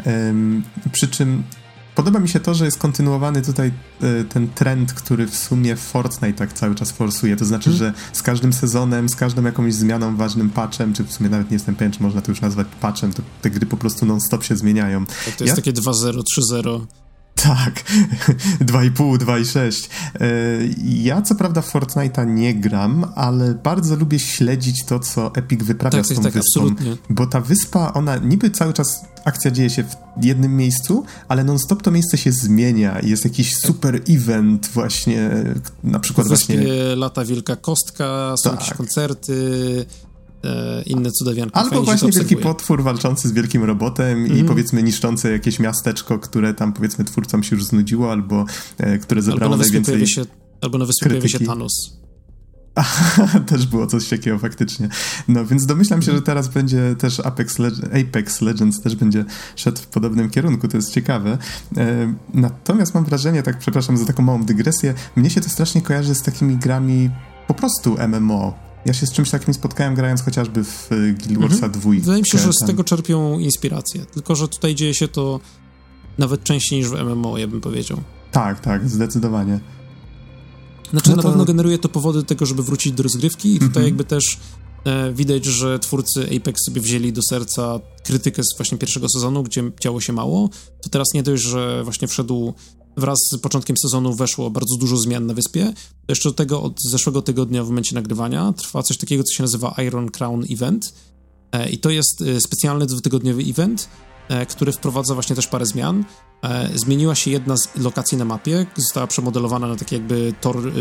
Um, 0.06 0.64
przy 0.92 1.08
czym 1.08 1.44
podoba 1.96 2.20
mi 2.20 2.30
się 2.30 2.40
to, 2.40 2.54
że 2.54 2.66
jest 2.66 2.78
kontynuowany 2.78 3.42
tutaj 3.42 3.72
y, 4.04 4.26
ten 4.26 4.48
trend, 4.48 4.94
który 4.94 5.28
w 5.28 5.36
sumie 5.36 5.76
Fortnite 5.76 6.34
tak 6.34 6.54
cały 6.54 6.76
czas 6.76 6.92
forsuje. 6.92 7.36
To 7.36 7.46
znaczy, 7.46 7.70
hmm. 7.70 7.80
że 7.80 7.94
z 8.14 8.22
każdym 8.22 8.54
sezonem, 8.54 9.10
z 9.10 9.16
każdą 9.16 9.44
jakąś 9.44 9.74
zmianą, 9.74 10.16
ważnym 10.16 10.50
patchem, 10.50 10.94
czy 10.94 11.04
w 11.04 11.14
sumie 11.14 11.30
nawet 11.30 11.52
nie 11.52 11.56
jestem 11.56 11.76
pewien, 11.76 11.92
czy 11.92 12.04
można 12.04 12.22
to 12.22 12.32
już 12.32 12.42
nazwać 12.42 12.68
patchem, 12.82 13.14
to 13.14 13.24
te 13.42 13.50
gry 13.50 13.66
po 13.66 13.78
prostu 13.78 14.06
non-stop 14.06 14.44
się 14.44 14.56
zmieniają. 14.56 15.06
Tak, 15.06 15.36
to 15.36 15.44
jest 15.44 15.46
ja... 15.46 15.56
takie 15.56 15.74
2.0, 15.74 16.22
3.0. 16.38 16.86
Tak, 17.44 17.84
2,5, 18.72 19.18
2,6. 19.18 19.90
E, 20.16 20.28
ja 20.84 21.22
co 21.22 21.36
prawda 21.36 21.62
Fortnite'a 21.62 22.28
nie 22.28 22.56
gram, 22.56 23.06
ale 23.16 23.54
bardzo 23.54 23.96
lubię 23.96 24.20
śledzić 24.20 24.86
to, 24.86 25.00
co 25.00 25.36
Epic 25.36 25.64
wyprawia 25.64 25.98
tak, 25.98 26.06
z 26.06 26.16
tą 26.16 26.24
tak, 26.24 26.34
wyspą. 26.34 26.62
Absolutnie. 26.62 26.98
Bo 27.10 27.28
ta 27.28 27.42
wyspa, 27.42 27.94
ona 27.94 28.18
niby 28.18 28.50
cały 28.50 28.74
czas 28.74 29.06
akcja 29.26 29.52
dzieje 29.52 29.70
się 29.70 29.84
w 30.18 30.26
jednym 30.26 30.58
miejscu, 30.58 31.06
ale 31.28 31.44
non-stop 31.44 31.82
to 31.84 31.92
miejsce 31.92 32.18
się 32.18 32.32
zmienia 32.32 33.00
i 33.00 33.10
jest 33.10 33.24
jakiś 33.24 33.56
super 33.56 34.02
event 34.10 34.70
właśnie, 34.74 35.30
na 35.84 36.00
przykład 36.00 36.28
właśnie... 36.28 36.64
lata 36.96 37.26
wielka 37.26 37.56
kostka, 37.56 38.36
są 38.38 38.50
tak. 38.50 38.60
jakieś 38.60 38.78
koncerty, 38.78 39.36
inne 40.86 41.12
cudawianki. 41.12 41.56
Albo 41.56 41.84
właśnie 41.84 42.12
wielki 42.12 42.38
potwór 42.38 42.84
walczący 42.84 43.28
z 43.28 43.32
wielkim 43.32 43.64
robotem 43.64 44.18
mm. 44.18 44.28
i 44.28 44.30
mhm. 44.30 44.48
powiedzmy 44.48 44.84
niszczące 44.84 45.32
jakieś 45.32 45.60
miasteczko, 45.60 46.20
które 46.20 46.54
tam 46.54 46.74
powiedzmy 46.74 47.06
twórcom 47.06 47.44
się 47.44 47.56
już 47.56 47.66
znudziło, 47.66 48.12
albo 48.12 48.46
e, 48.78 48.98
które 48.98 49.22
zebrało 49.22 49.54
albo 49.54 49.64
najwięcej 49.64 50.08
się, 50.08 50.22
Albo 50.62 50.78
na 50.78 50.86
wyspie 50.86 51.10
pojawia 51.10 51.28
się 51.28 51.40
Thanos. 51.40 52.02
też 53.48 53.68
było 53.68 53.88
coś 53.88 54.10
takiego 54.10 54.40
faktycznie. 54.40 54.90
No 55.28 55.46
więc 55.46 55.66
domyślam 55.66 56.02
się, 56.02 56.12
że 56.12 56.22
teraz 56.22 56.48
będzie 56.48 56.96
też 56.98 57.20
Apex, 57.20 57.58
Apex 58.02 58.42
Legends 58.42 58.82
też 58.82 58.96
będzie 58.96 59.26
szedł 59.56 59.82
w 59.82 59.88
podobnym 59.88 60.30
kierunku, 60.30 60.68
to 60.68 60.78
jest 60.78 60.94
ciekawe. 60.94 61.38
E, 61.78 62.14
natomiast 62.34 62.94
mam 62.94 63.06
wrażenie, 63.06 63.44
tak 63.44 63.60
przepraszam 63.60 63.98
za 63.98 64.06
taką 64.06 64.24
małą 64.24 64.44
dygresję, 64.44 64.94
mnie 65.16 65.30
się 65.30 65.42
to 65.42 65.50
strasznie 65.50 65.82
kojarzy 65.82 66.16
z 66.16 66.22
takimi 66.22 66.58
grami 66.58 67.10
po 67.48 67.54
prostu 67.54 67.98
MMO, 68.08 68.71
ja 68.86 68.94
się 68.94 69.08
z 69.08 69.12
czymś 69.12 69.30
takim 69.30 69.54
spotkałem 69.54 69.96
grając 69.96 70.22
chociażby 70.22 70.64
w 70.64 70.92
y, 70.92 71.14
Guild 71.14 71.40
Warsa 71.40 71.66
mhm. 71.66 71.72
2. 71.72 71.92
Wydaje 71.92 72.22
mi 72.22 72.28
się, 72.28 72.38
że 72.38 72.54
z 72.54 72.60
tego 72.60 72.84
czerpią 72.84 73.40
inspirację. 73.40 74.06
Tylko, 74.06 74.36
że 74.36 74.48
tutaj 74.48 74.76
dzieje 74.76 74.94
się 74.94 75.08
to 75.08 75.40
nawet 76.18 76.44
częściej 76.44 76.80
niż 76.80 76.90
w 76.90 76.94
MMO, 76.94 77.38
ja 77.38 77.48
bym 77.48 77.62
powiedział. 77.62 77.98
Tak, 78.32 78.60
tak, 78.60 78.90
zdecydowanie. 78.90 79.60
Znaczy, 80.92 81.10
no 81.10 81.16
to... 81.16 81.22
na 81.22 81.30
pewno 81.30 81.46
generuje 81.46 81.78
to 81.78 81.90
powody 81.90 82.20
do 82.20 82.26
tego, 82.26 82.46
żeby 82.46 82.64
wrócić 82.64 82.94
do 82.94 83.04
rozgrywki 83.04 83.50
i 83.50 83.60
tutaj 83.60 83.68
mhm. 83.68 83.86
jakby 83.86 84.04
też 84.04 84.38
e, 84.86 85.14
widać, 85.14 85.46
że 85.46 85.80
twórcy 85.80 86.28
Apex 86.38 86.60
sobie 86.66 86.82
wzięli 86.82 87.14
do 87.14 87.22
serca 87.30 87.80
krytykę 88.04 88.44
z 88.44 88.58
właśnie 88.58 88.78
pierwszego 88.78 89.08
sezonu, 89.10 89.44
gdzie 89.44 89.72
działo 89.82 90.02
się 90.02 90.14
mało. 90.14 90.50
To 90.82 90.90
teraz 90.90 91.08
nie 91.14 91.24
dość, 91.24 91.44
że 91.44 91.84
właśnie 91.84 92.08
wszedł 92.08 92.54
wraz 92.98 93.18
z 93.34 93.38
początkiem 93.38 93.78
sezonu 93.78 94.14
weszło 94.14 94.50
bardzo 94.50 94.78
dużo 94.78 94.98
zmian 94.98 95.26
na 95.26 95.34
wyspie. 95.34 95.74
Jeszcze 96.08 96.30
do 96.30 96.36
tego 96.36 96.62
od 96.62 96.82
zeszłego 96.82 97.22
tygodnia 97.22 97.64
w 97.64 97.68
momencie 97.68 97.96
nagrywania 97.96 98.54
trwa 98.54 98.84
coś 98.84 98.98
takiego, 98.98 99.24
co 99.24 99.34
się 99.34 99.44
nazywa 99.44 99.76
Iron 99.88 100.10
Crown 100.10 100.46
Event. 100.50 100.94
E, 101.52 101.70
I 101.70 101.78
to 101.78 101.90
jest 101.90 102.22
e, 102.22 102.42
specjalny 102.42 102.86
dwutygodniowy 102.86 103.44
event, 103.44 103.90
e, 104.30 104.46
który 104.46 104.72
wprowadza 104.72 105.14
właśnie 105.14 105.36
też 105.36 105.48
parę 105.48 105.66
zmian. 105.66 106.06
Zmieniła 106.76 107.16
się 107.16 107.32
jedna 107.32 107.58
z 107.58 107.76
lokacji 107.76 108.18
na 108.18 108.26
mapie, 108.26 108.66
została 108.76 109.08
przemodelowana 109.08 109.68
na 109.68 109.76
taki 109.76 109.96
jakby 109.96 110.34
tor 110.42 110.72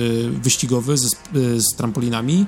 wyścigowy 0.43 0.99
z, 0.99 1.11
z 1.57 1.77
trampolinami. 1.77 2.47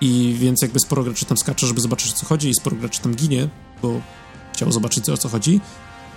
I 0.00 0.36
więc 0.38 0.62
jakby 0.62 0.80
sporo 0.80 1.04
graczy 1.04 1.24
tam 1.24 1.38
skacze, 1.38 1.66
żeby 1.66 1.80
zobaczyć 1.80 2.12
o 2.12 2.16
co 2.16 2.26
chodzi 2.26 2.48
i 2.48 2.54
sporo 2.54 2.76
graczy 2.76 3.00
tam 3.00 3.14
ginie, 3.14 3.48
bo 3.82 4.00
chciało 4.52 4.72
zobaczyć 4.72 5.08
o 5.08 5.16
co 5.16 5.28
chodzi. 5.28 5.60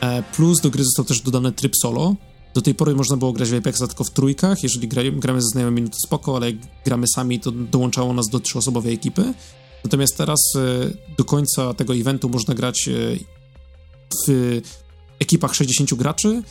E, 0.02 0.24
plus 0.24 0.62
do 0.62 0.70
gry 0.70 0.84
został 0.84 1.06
też 1.06 1.22
dodany 1.22 1.52
tryb 1.52 1.76
solo. 1.76 2.16
Do 2.54 2.62
tej 2.62 2.76
pory 2.76 2.96
można 2.96 3.18
było 3.18 3.34
grać 3.34 3.50
w 3.50 3.56
Apexa 3.56 3.88
tylko 3.88 4.04
w 4.04 4.10
trójkach. 4.10 4.64
Jeżeli 4.64 4.88
gramy 4.88 5.42
ze 5.42 5.48
znajomymi, 5.48 5.82
no 5.82 5.90
to 5.90 5.98
spoko, 6.08 6.36
ale 6.36 6.52
jak 6.52 6.60
gramy 6.86 7.06
sami, 7.16 7.40
to 7.40 7.52
dołączało 7.52 8.14
nas 8.14 8.30
do 8.30 8.40
trzyosobowej 8.40 8.94
ekipy. 8.94 9.34
Natomiast 9.84 10.18
teraz 10.18 10.40
e, 10.56 10.60
do 11.18 11.26
końca 11.26 11.74
tego 11.74 11.96
eventu 11.96 12.30
można 12.30 12.54
grać 12.54 12.88
e, 12.88 12.92
w 14.28 14.62
ekipach 15.20 15.56
60 15.56 15.94
graczy, 15.94 16.44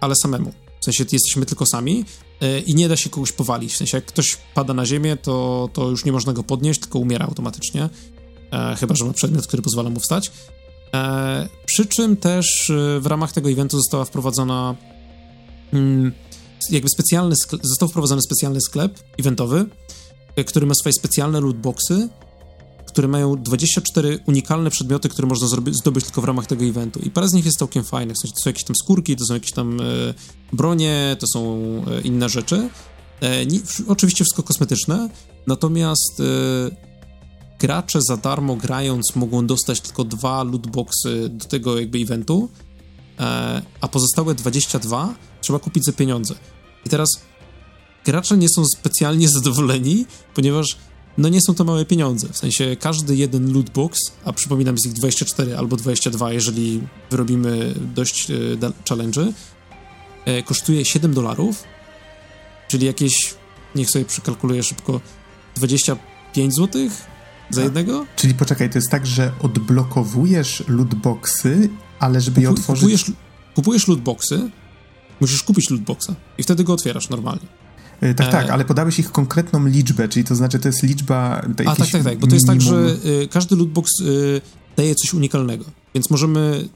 ale 0.00 0.14
samemu. 0.22 0.52
W 0.80 0.84
sensie 0.84 1.04
jesteśmy 1.12 1.46
tylko 1.46 1.66
sami 1.66 2.04
i 2.66 2.74
nie 2.74 2.88
da 2.88 2.96
się 2.96 3.10
kogoś 3.10 3.32
powalić. 3.32 3.72
W 3.72 3.76
sensie 3.76 3.96
jak 3.96 4.04
ktoś 4.04 4.36
pada 4.54 4.74
na 4.74 4.86
ziemię, 4.86 5.16
to, 5.16 5.68
to 5.72 5.90
już 5.90 6.04
nie 6.04 6.12
można 6.12 6.32
go 6.32 6.42
podnieść, 6.42 6.80
tylko 6.80 6.98
umiera 6.98 7.26
automatycznie. 7.26 7.88
chyba, 8.78 8.94
że 8.94 9.04
ma 9.04 9.12
przedmiot, 9.12 9.46
który 9.46 9.62
pozwala 9.62 9.90
mu 9.90 10.00
wstać. 10.00 10.30
E, 10.94 11.48
przy 11.72 11.86
czym 11.86 12.16
też 12.16 12.70
e, 12.70 13.00
w 13.00 13.06
ramach 13.06 13.32
tego 13.32 13.50
eventu 13.50 13.76
została 13.76 14.04
wprowadzona 14.04 14.74
mm, 15.72 16.12
jakby 16.70 16.88
specjalny 16.88 17.36
sklep, 17.36 17.66
został 17.66 17.88
wprowadzony 17.88 18.22
specjalny 18.22 18.60
sklep 18.60 18.98
eventowy, 19.18 19.66
e, 20.36 20.44
który 20.44 20.66
ma 20.66 20.74
swoje 20.74 20.92
specjalne 20.92 21.40
lootboxy, 21.40 22.08
które 22.86 23.08
mają 23.08 23.42
24 23.42 24.18
unikalne 24.26 24.70
przedmioty, 24.70 25.08
które 25.08 25.28
można 25.28 25.48
zdobyć 25.70 26.04
tylko 26.04 26.20
w 26.20 26.24
ramach 26.24 26.46
tego 26.46 26.64
eventu. 26.64 27.00
I 27.00 27.10
parę 27.10 27.28
z 27.28 27.32
nich 27.32 27.44
jest 27.44 27.58
całkiem 27.58 27.84
fajnych. 27.84 28.16
W 28.16 28.20
sensie 28.20 28.34
to 28.34 28.42
są 28.42 28.50
jakieś 28.50 28.64
tam 28.64 28.76
skórki, 28.76 29.16
to 29.16 29.24
są 29.24 29.34
jakieś 29.34 29.52
tam 29.52 29.80
e, 29.80 29.84
bronie, 30.52 31.16
to 31.18 31.26
są 31.32 31.60
e, 31.90 32.00
inne 32.00 32.28
rzeczy. 32.28 32.68
E, 33.20 33.46
nie, 33.46 33.60
oczywiście 33.88 34.24
wszystko 34.24 34.42
kosmetyczne, 34.42 35.08
natomiast 35.46 36.22
gracze 37.60 38.02
za 38.02 38.16
darmo 38.16 38.56
grając 38.56 39.16
mogą 39.16 39.46
dostać 39.46 39.80
tylko 39.80 40.04
dwa 40.04 40.44
lootboxy 40.44 41.28
do 41.28 41.44
tego 41.44 41.78
jakby 41.80 41.98
eventu, 41.98 42.48
e, 43.18 43.62
a 43.80 43.88
pozostałe 43.88 44.34
22 44.34 45.14
trzeba 45.40 45.58
kupić 45.58 45.84
za 45.84 45.92
pieniądze. 45.92 46.34
I 46.86 46.88
teraz 46.88 47.08
gracze 48.04 48.36
nie 48.36 48.48
są 48.48 48.64
specjalnie 48.66 49.28
zadowoleni, 49.38 50.06
ponieważ 50.34 50.76
no 51.18 51.28
nie 51.28 51.40
są 51.40 51.54
to 51.54 51.64
małe 51.64 51.84
pieniądze. 51.84 52.28
W 52.32 52.36
sensie 52.38 52.76
każdy 52.80 53.16
jeden 53.16 53.52
lootbox, 53.52 54.00
a 54.24 54.32
przypominam 54.32 54.78
z 54.78 54.86
ich 54.86 54.92
24 54.92 55.56
albo 55.56 55.76
22, 55.76 56.32
jeżeli 56.32 56.80
wyrobimy 57.10 57.74
dość 57.94 58.30
e, 58.30 58.34
challenge, 58.88 59.32
e, 60.24 60.42
kosztuje 60.42 60.84
7 60.84 61.14
dolarów, 61.14 61.64
czyli 62.68 62.86
jakieś, 62.86 63.12
niech 63.74 63.90
sobie 63.90 64.04
przekalkuluję 64.04 64.62
szybko, 64.62 65.00
25 65.56 66.54
złotych 66.54 67.10
za 67.50 67.62
jednego? 67.62 68.06
Czyli 68.16 68.34
poczekaj, 68.34 68.70
to 68.70 68.78
jest 68.78 68.90
tak, 68.90 69.06
że 69.06 69.32
odblokowujesz 69.42 70.64
lootboxy, 70.68 71.68
ale 71.98 72.20
żeby 72.20 72.40
je 72.40 72.50
otworzyć... 72.50 72.82
Kupujesz, 72.82 73.12
kupujesz 73.54 73.88
lootboxy, 73.88 74.50
musisz 75.20 75.42
kupić 75.42 75.70
lootboxa 75.70 76.10
i 76.38 76.42
wtedy 76.42 76.64
go 76.64 76.72
otwierasz 76.72 77.08
normalnie. 77.08 77.46
Yy, 78.02 78.14
tak, 78.14 78.28
e... 78.28 78.30
tak, 78.30 78.50
ale 78.50 78.64
podałeś 78.64 78.98
ich 78.98 79.12
konkretną 79.12 79.66
liczbę, 79.66 80.08
czyli 80.08 80.24
to 80.24 80.34
znaczy 80.34 80.58
to 80.58 80.68
jest 80.68 80.82
liczba... 80.82 81.42
A 81.66 81.76
tak, 81.76 81.90
tak, 81.90 82.02
tak, 82.04 82.18
bo 82.18 82.26
to 82.26 82.34
jest 82.34 82.46
tak, 82.46 82.60
że 82.60 82.96
y, 83.22 83.28
każdy 83.28 83.56
lootbox 83.56 84.00
y, 84.00 84.40
daje 84.76 84.94
coś 84.94 85.14
unikalnego, 85.14 85.64
więc 85.94 86.10
możemy 86.10 86.68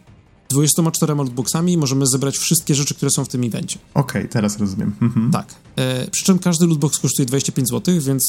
24 0.51 1.15
lootboxami 1.15 1.79
możemy 1.79 2.07
zebrać 2.07 2.39
wszystkie 2.39 2.75
rzeczy, 2.75 2.95
które 2.95 3.11
są 3.11 3.25
w 3.25 3.29
tym 3.29 3.45
evencie. 3.45 3.79
Okej, 3.95 4.23
okay, 4.23 4.33
teraz 4.33 4.59
rozumiem. 4.59 4.93
Mhm. 5.03 5.31
Tak. 5.31 5.55
E, 5.77 6.11
przy 6.11 6.25
czym 6.25 6.39
każdy 6.39 6.67
lootbox 6.67 6.99
kosztuje 6.99 7.27
25 7.27 7.69
zł, 7.69 8.01
więc 8.01 8.25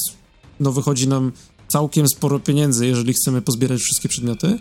no 0.59 0.71
wychodzi 0.71 1.07
nam 1.07 1.31
całkiem 1.67 2.07
sporo 2.07 2.39
pieniędzy, 2.39 2.87
jeżeli 2.87 3.13
chcemy 3.13 3.41
pozbierać 3.41 3.81
wszystkie 3.81 4.09
przedmioty. 4.09 4.59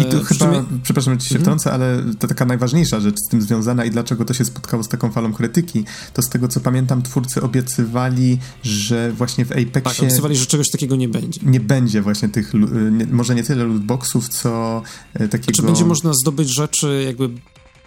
I 0.00 0.04
tu 0.04 0.24
chyba, 0.24 0.64
przepraszam, 0.82 1.14
że 1.14 1.20
ci 1.20 1.28
się 1.28 1.34
mhm. 1.34 1.44
wtrącę, 1.44 1.72
ale 1.72 2.04
to 2.18 2.28
taka 2.28 2.44
najważniejsza 2.44 3.00
rzecz 3.00 3.16
z 3.26 3.28
tym 3.28 3.42
związana 3.42 3.84
i 3.84 3.90
dlaczego 3.90 4.24
to 4.24 4.34
się 4.34 4.44
spotkało 4.44 4.82
z 4.82 4.88
taką 4.88 5.12
falą 5.12 5.32
krytyki, 5.32 5.84
to 6.14 6.22
z 6.22 6.28
tego 6.28 6.48
co 6.48 6.60
pamiętam, 6.60 7.02
twórcy 7.02 7.42
obiecywali, 7.42 8.38
że 8.62 9.12
właśnie 9.12 9.44
w 9.44 9.52
Apexie... 9.52 9.80
Tak, 9.80 9.98
obiecywali, 9.98 10.36
że 10.36 10.46
czegoś 10.46 10.70
takiego 10.70 10.96
nie 10.96 11.08
będzie. 11.08 11.40
Nie 11.42 11.60
będzie 11.60 12.02
właśnie 12.02 12.28
tych, 12.28 12.52
nie, 12.92 13.06
może 13.06 13.34
nie 13.34 13.44
tyle 13.44 13.64
lootboxów, 13.64 14.28
co 14.28 14.82
e, 15.14 15.28
takiego... 15.28 15.44
Znaczy 15.44 15.62
będzie 15.62 15.84
można 15.84 16.12
zdobyć 16.12 16.54
rzeczy 16.54 17.02
jakby 17.06 17.30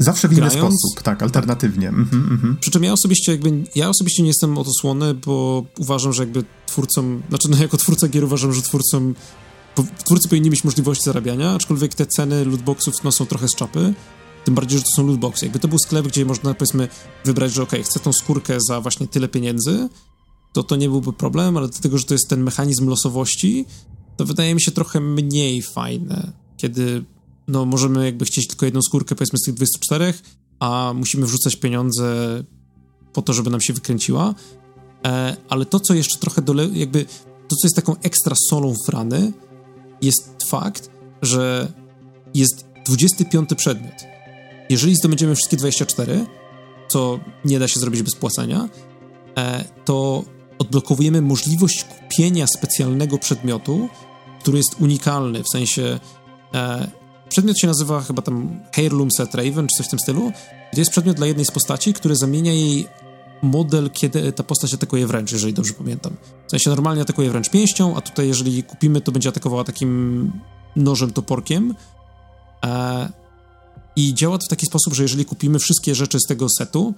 Zawsze 0.03 0.27
w 0.27 0.31
inny 0.31 0.41
grając, 0.41 0.59
sposób, 0.59 1.03
tak, 1.03 1.23
alternatywnie. 1.23 1.89
Mhm, 1.89 2.27
mhm. 2.31 2.57
Przy 2.61 2.71
czym 2.71 2.83
ja 2.83 2.93
osobiście 2.93 3.31
jakby, 3.31 3.63
ja 3.75 3.89
osobiście 3.89 4.23
nie 4.23 4.27
jestem 4.27 4.57
o 4.57 4.63
to 4.63 4.71
słony, 4.81 5.13
bo 5.13 5.65
uważam, 5.79 6.13
że 6.13 6.23
jakby 6.23 6.43
twórcom, 6.65 7.21
znaczy 7.29 7.49
no 7.49 7.57
jako 7.57 7.77
twórca 7.77 8.07
gier 8.07 8.23
uważam, 8.23 8.53
że 8.53 8.61
twórcom, 8.61 9.15
twórcy 10.05 10.29
powinni 10.29 10.49
mieć 10.49 10.63
możliwość 10.63 11.03
zarabiania, 11.03 11.51
aczkolwiek 11.51 11.95
te 11.95 12.05
ceny 12.05 12.45
lootboxów 12.45 13.03
no, 13.03 13.11
są 13.11 13.25
trochę 13.25 13.47
z 13.47 13.55
czapy. 13.55 13.93
Tym 14.45 14.55
bardziej, 14.55 14.77
że 14.79 14.83
to 14.83 14.89
są 14.95 15.07
lootboxy. 15.07 15.45
Jakby 15.45 15.59
to 15.59 15.67
był 15.67 15.79
sklep, 15.79 16.07
gdzie 16.07 16.25
można 16.25 16.53
powiedzmy 16.53 16.87
wybrać, 17.25 17.53
że 17.53 17.63
ok, 17.63 17.71
chcę 17.83 17.99
tą 17.99 18.13
skórkę 18.13 18.57
za 18.67 18.81
właśnie 18.81 19.07
tyle 19.07 19.27
pieniędzy, 19.27 19.89
to 20.53 20.63
to 20.63 20.75
nie 20.75 20.89
byłby 20.89 21.13
problem, 21.13 21.57
ale 21.57 21.67
dlatego, 21.67 21.97
że 21.97 22.05
to 22.05 22.13
jest 22.13 22.29
ten 22.29 22.43
mechanizm 22.43 22.89
losowości, 22.89 23.65
to 24.17 24.25
wydaje 24.25 24.55
mi 24.55 24.61
się 24.61 24.71
trochę 24.71 24.99
mniej 24.99 25.61
fajne, 25.61 26.31
kiedy 26.57 27.03
no 27.47 27.65
możemy 27.65 28.05
jakby 28.05 28.25
chcieć 28.25 28.47
tylko 28.47 28.65
jedną 28.65 28.81
skórkę 28.81 29.15
powiedzmy 29.15 29.39
z 29.39 29.41
tych 29.41 29.53
24, 29.53 30.13
a 30.59 30.93
musimy 30.95 31.25
wrzucać 31.25 31.55
pieniądze 31.55 32.43
po 33.13 33.21
to, 33.21 33.33
żeby 33.33 33.49
nam 33.49 33.61
się 33.61 33.73
wykręciła. 33.73 34.35
E, 35.05 35.37
ale 35.49 35.65
to, 35.65 35.79
co 35.79 35.93
jeszcze 35.93 36.17
trochę 36.17 36.41
dole, 36.41 36.67
jakby 36.73 37.05
to, 37.47 37.55
co 37.55 37.67
jest 37.67 37.75
taką 37.75 37.95
ekstra 38.01 38.35
solą 38.49 38.73
frany, 38.85 39.33
jest 40.01 40.29
fakt, 40.49 40.89
że 41.21 41.71
jest 42.33 42.65
25 42.85 43.49
przedmiot. 43.57 43.93
Jeżeli 44.69 44.95
zdobędziemy 44.95 45.35
wszystkie 45.35 45.57
24, 45.57 46.25
co 46.87 47.19
nie 47.45 47.59
da 47.59 47.67
się 47.67 47.79
zrobić 47.79 48.01
bez 48.01 48.15
płacenia, 48.15 48.69
e, 49.37 49.65
to 49.85 50.23
odblokowujemy 50.59 51.21
możliwość 51.21 51.83
kupienia 51.83 52.47
specjalnego 52.47 53.17
przedmiotu, 53.17 53.89
który 54.39 54.57
jest 54.57 54.75
unikalny, 54.79 55.43
w 55.43 55.49
sensie 55.49 55.99
e, 56.53 57.00
Przedmiot 57.31 57.59
się 57.59 57.67
nazywa 57.67 58.01
chyba 58.01 58.21
tam 58.21 58.59
Heirloom 58.71 59.11
Set 59.11 59.35
Raven, 59.35 59.67
czy 59.67 59.77
coś 59.77 59.87
w 59.87 59.89
tym 59.89 59.99
stylu. 59.99 60.31
To 60.73 60.79
jest 60.81 60.91
przedmiot 60.91 61.17
dla 61.17 61.27
jednej 61.27 61.45
z 61.45 61.51
postaci, 61.51 61.93
który 61.93 62.15
zamienia 62.15 62.53
jej 62.53 62.87
model, 63.41 63.89
kiedy 63.89 64.31
ta 64.31 64.43
postać 64.43 64.73
atakuje 64.73 65.07
wręcz, 65.07 65.31
jeżeli 65.31 65.53
dobrze 65.53 65.73
pamiętam. 65.73 66.15
W 66.47 66.51
sensie 66.51 66.69
normalnie 66.69 67.01
atakuje 67.01 67.29
wręcz 67.29 67.49
pięścią, 67.49 67.95
a 67.95 68.01
tutaj 68.01 68.27
jeżeli 68.27 68.63
kupimy, 68.63 69.01
to 69.01 69.11
będzie 69.11 69.29
atakowała 69.29 69.63
takim 69.63 70.31
nożem, 70.75 71.13
toporkiem. 71.13 71.75
E, 72.65 73.09
I 73.95 74.13
działa 74.13 74.37
to 74.37 74.45
w 74.45 74.49
taki 74.49 74.65
sposób, 74.65 74.93
że 74.93 75.03
jeżeli 75.03 75.25
kupimy 75.25 75.59
wszystkie 75.59 75.95
rzeczy 75.95 76.19
z 76.19 76.27
tego 76.27 76.47
setu, 76.57 76.93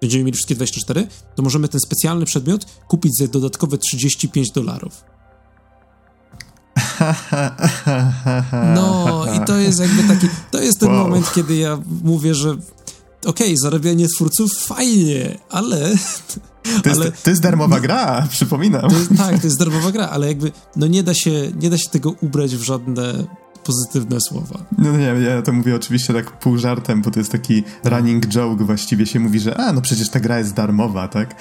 będziemy 0.00 0.24
mieli 0.24 0.34
wszystkie 0.34 0.54
24, 0.54 1.06
to 1.34 1.42
możemy 1.42 1.68
ten 1.68 1.80
specjalny 1.80 2.24
przedmiot 2.24 2.66
kupić 2.88 3.16
za 3.18 3.26
dodatkowe 3.26 3.78
35 3.78 4.50
dolarów. 4.50 5.04
No 8.74 9.24
i 9.36 9.44
to 9.46 9.56
jest 9.56 9.80
jakby 9.80 10.02
taki, 10.02 10.28
to 10.50 10.60
jest 10.62 10.80
ten 10.80 10.88
wow. 10.88 10.98
moment, 10.98 11.32
kiedy 11.34 11.56
ja 11.56 11.78
mówię, 12.04 12.34
że 12.34 12.50
okej, 12.50 12.60
okay, 13.26 13.56
zarabianie 13.56 14.06
twórców 14.08 14.58
fajnie, 14.58 15.38
ale... 15.50 15.94
To 16.82 16.88
jest, 16.88 17.00
ale, 17.00 17.12
to 17.12 17.30
jest 17.30 17.42
darmowa 17.42 17.80
gra, 17.80 18.26
przypominam. 18.30 18.90
To 18.90 18.98
jest, 18.98 19.16
tak, 19.16 19.40
to 19.40 19.46
jest 19.46 19.58
darmowa 19.58 19.92
gra, 19.92 20.08
ale 20.08 20.28
jakby 20.28 20.52
no 20.76 20.86
nie 20.86 21.02
da 21.02 21.14
się, 21.14 21.52
nie 21.60 21.70
da 21.70 21.78
się 21.78 21.90
tego 21.90 22.14
ubrać 22.20 22.56
w 22.56 22.62
żadne 22.62 23.24
pozytywne 23.64 24.20
słowa. 24.20 24.64
No 24.78 24.96
nie, 24.96 25.04
ja 25.04 25.42
to 25.42 25.52
mówię 25.52 25.76
oczywiście 25.76 26.14
tak 26.14 26.38
pół 26.38 26.58
żartem, 26.58 27.02
bo 27.02 27.10
to 27.10 27.20
jest 27.20 27.32
taki 27.32 27.62
running 27.84 28.26
joke 28.26 28.64
właściwie 28.64 29.06
się 29.06 29.20
mówi, 29.20 29.40
że 29.40 29.56
a, 29.56 29.72
no 29.72 29.80
przecież 29.80 30.10
ta 30.10 30.20
gra 30.20 30.38
jest 30.38 30.54
darmowa, 30.54 31.08
tak? 31.08 31.34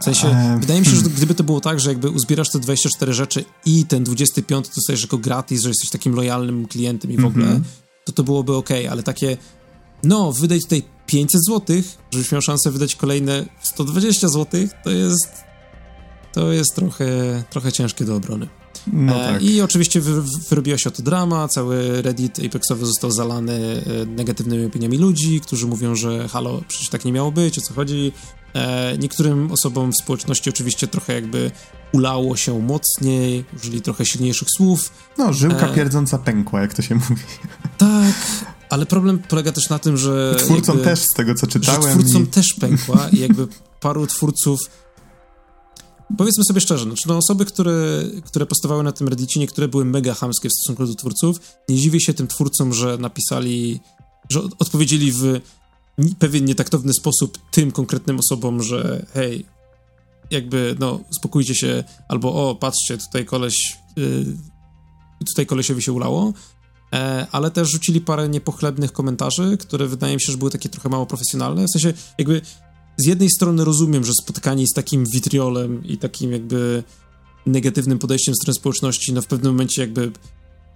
W 0.00 0.04
sensie, 0.04 0.28
e, 0.28 0.58
wydaje 0.60 0.80
mi 0.80 0.86
się, 0.86 0.92
że 0.92 0.96
hmm. 0.96 1.16
gdyby 1.16 1.34
to 1.34 1.44
było 1.44 1.60
tak, 1.60 1.80
że 1.80 1.90
jakby 1.90 2.10
uzbierasz 2.10 2.50
te 2.50 2.58
24 2.58 3.12
rzeczy 3.12 3.44
i 3.66 3.86
ten 3.86 4.04
25 4.04 4.68
dostajesz 4.68 5.02
jako 5.02 5.18
gratis, 5.18 5.62
że 5.62 5.68
jesteś 5.68 5.90
takim 5.90 6.14
lojalnym 6.14 6.66
klientem 6.66 7.10
i 7.10 7.16
w 7.16 7.24
ogóle, 7.24 7.46
mm 7.46 7.58
-hmm. 7.58 7.64
to 8.04 8.12
to 8.12 8.24
byłoby 8.24 8.56
ok, 8.56 8.68
ale 8.90 9.02
takie 9.02 9.36
no, 10.02 10.32
wydaj 10.32 10.60
tutaj 10.60 10.82
500 11.06 11.40
zł, 11.48 11.76
żebyś 12.10 12.32
miał 12.32 12.42
szansę 12.42 12.70
wydać 12.70 12.96
kolejne 12.96 13.46
120 13.62 14.28
zł, 14.28 14.68
to 14.84 14.90
jest 14.90 15.48
to 16.32 16.52
jest 16.52 16.74
trochę, 16.74 17.06
trochę 17.50 17.72
ciężkie 17.72 18.04
do 18.04 18.16
obrony. 18.16 18.48
No 18.92 19.24
e, 19.24 19.32
tak. 19.32 19.42
I 19.42 19.62
oczywiście 19.62 20.00
wy, 20.00 20.22
wyrobiła 20.50 20.78
się 20.78 20.88
o 20.88 20.92
to 20.92 21.02
drama, 21.02 21.48
cały 21.48 22.02
Reddit 22.02 22.38
Apexowy 22.46 22.86
został 22.86 23.10
zalany 23.10 23.82
e, 24.02 24.06
negatywnymi 24.06 24.66
opiniami 24.66 24.98
ludzi, 24.98 25.40
którzy 25.40 25.66
mówią, 25.66 25.94
że 25.94 26.28
halo, 26.28 26.62
przecież 26.68 26.88
tak 26.88 27.04
nie 27.04 27.12
miało 27.12 27.32
być, 27.32 27.58
o 27.58 27.60
co 27.60 27.74
chodzi. 27.74 28.12
E, 28.54 28.98
niektórym 28.98 29.52
osobom 29.52 29.92
w 29.92 29.96
społeczności 29.96 30.50
oczywiście 30.50 30.86
trochę 30.88 31.14
jakby 31.14 31.50
ulało 31.92 32.36
się 32.36 32.62
mocniej, 32.62 33.44
użyli 33.56 33.82
trochę 33.82 34.06
silniejszych 34.06 34.48
słów. 34.56 34.90
No, 35.18 35.32
żyłka 35.32 35.68
pierdząca 35.68 36.18
pękła, 36.18 36.60
jak 36.60 36.74
to 36.74 36.82
się 36.82 36.94
mówi. 36.94 37.22
Tak, 37.78 38.14
ale 38.70 38.86
problem 38.86 39.18
polega 39.18 39.52
też 39.52 39.68
na 39.68 39.78
tym, 39.78 39.96
że... 39.96 40.34
Twórcom 40.38 40.76
jakby, 40.76 40.90
też, 40.90 41.00
z 41.00 41.14
tego 41.16 41.34
co 41.34 41.46
czytałem. 41.46 41.82
Że 41.82 41.88
twórcom 41.88 42.22
i... 42.22 42.26
też 42.26 42.46
pękła 42.60 43.08
i 43.12 43.18
jakby 43.18 43.48
paru 43.80 44.06
twórców 44.06 44.58
Powiedzmy 46.16 46.44
sobie 46.44 46.60
szczerze, 46.60 46.84
znaczy 46.84 47.08
no 47.08 47.16
osoby, 47.16 47.44
które, 47.44 48.04
które 48.24 48.46
postawały 48.46 48.82
na 48.82 48.92
tym 48.92 49.08
Reddicie, 49.08 49.40
niektóre 49.40 49.68
były 49.68 49.84
mega 49.84 50.14
hamskie 50.14 50.48
w 50.48 50.52
stosunku 50.52 50.86
do 50.86 50.94
twórców. 50.94 51.40
Nie 51.68 51.76
dziwię 51.76 52.00
się 52.00 52.14
tym 52.14 52.28
twórcom, 52.28 52.74
że 52.74 52.98
napisali, 52.98 53.80
że 54.30 54.40
odpowiedzieli 54.58 55.12
w 55.12 55.40
pewien 56.18 56.44
nietaktowny 56.44 56.92
sposób 56.92 57.38
tym 57.50 57.72
konkretnym 57.72 58.18
osobom, 58.18 58.62
że 58.62 59.06
hej, 59.14 59.46
jakby, 60.30 60.76
no, 60.78 61.00
spokójcie 61.10 61.54
się, 61.54 61.84
albo 62.08 62.50
o, 62.50 62.54
patrzcie, 62.54 62.98
tutaj 62.98 63.24
koleś, 63.24 63.76
yy, 63.96 64.36
tutaj 65.26 65.46
kolesiowi 65.46 65.82
się 65.82 65.92
ulało, 65.92 66.32
e, 66.94 67.26
ale 67.32 67.50
też 67.50 67.68
rzucili 67.68 68.00
parę 68.00 68.28
niepochlebnych 68.28 68.92
komentarzy, 68.92 69.56
które 69.56 69.86
wydaje 69.86 70.14
mi 70.14 70.20
się, 70.20 70.32
że 70.32 70.38
były 70.38 70.50
takie 70.50 70.68
trochę 70.68 70.88
mało 70.88 71.06
profesjonalne, 71.06 71.64
w 71.64 71.70
sensie 71.70 71.92
jakby 72.18 72.40
z 72.98 73.06
jednej 73.06 73.30
strony 73.30 73.64
rozumiem, 73.64 74.04
że 74.04 74.12
spotkanie 74.22 74.66
z 74.66 74.72
takim 74.72 75.04
witriolem 75.12 75.84
i 75.84 75.98
takim 75.98 76.32
jakby 76.32 76.82
negatywnym 77.46 77.98
podejściem 77.98 78.34
strony 78.34 78.54
społeczności, 78.54 79.12
no 79.12 79.22
w 79.22 79.26
pewnym 79.26 79.52
momencie 79.52 79.82
jakby 79.82 80.12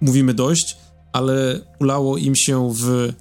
mówimy 0.00 0.34
dość, 0.34 0.76
ale 1.12 1.60
ulało 1.80 2.18
im 2.18 2.36
się 2.36 2.72
w 2.74 3.12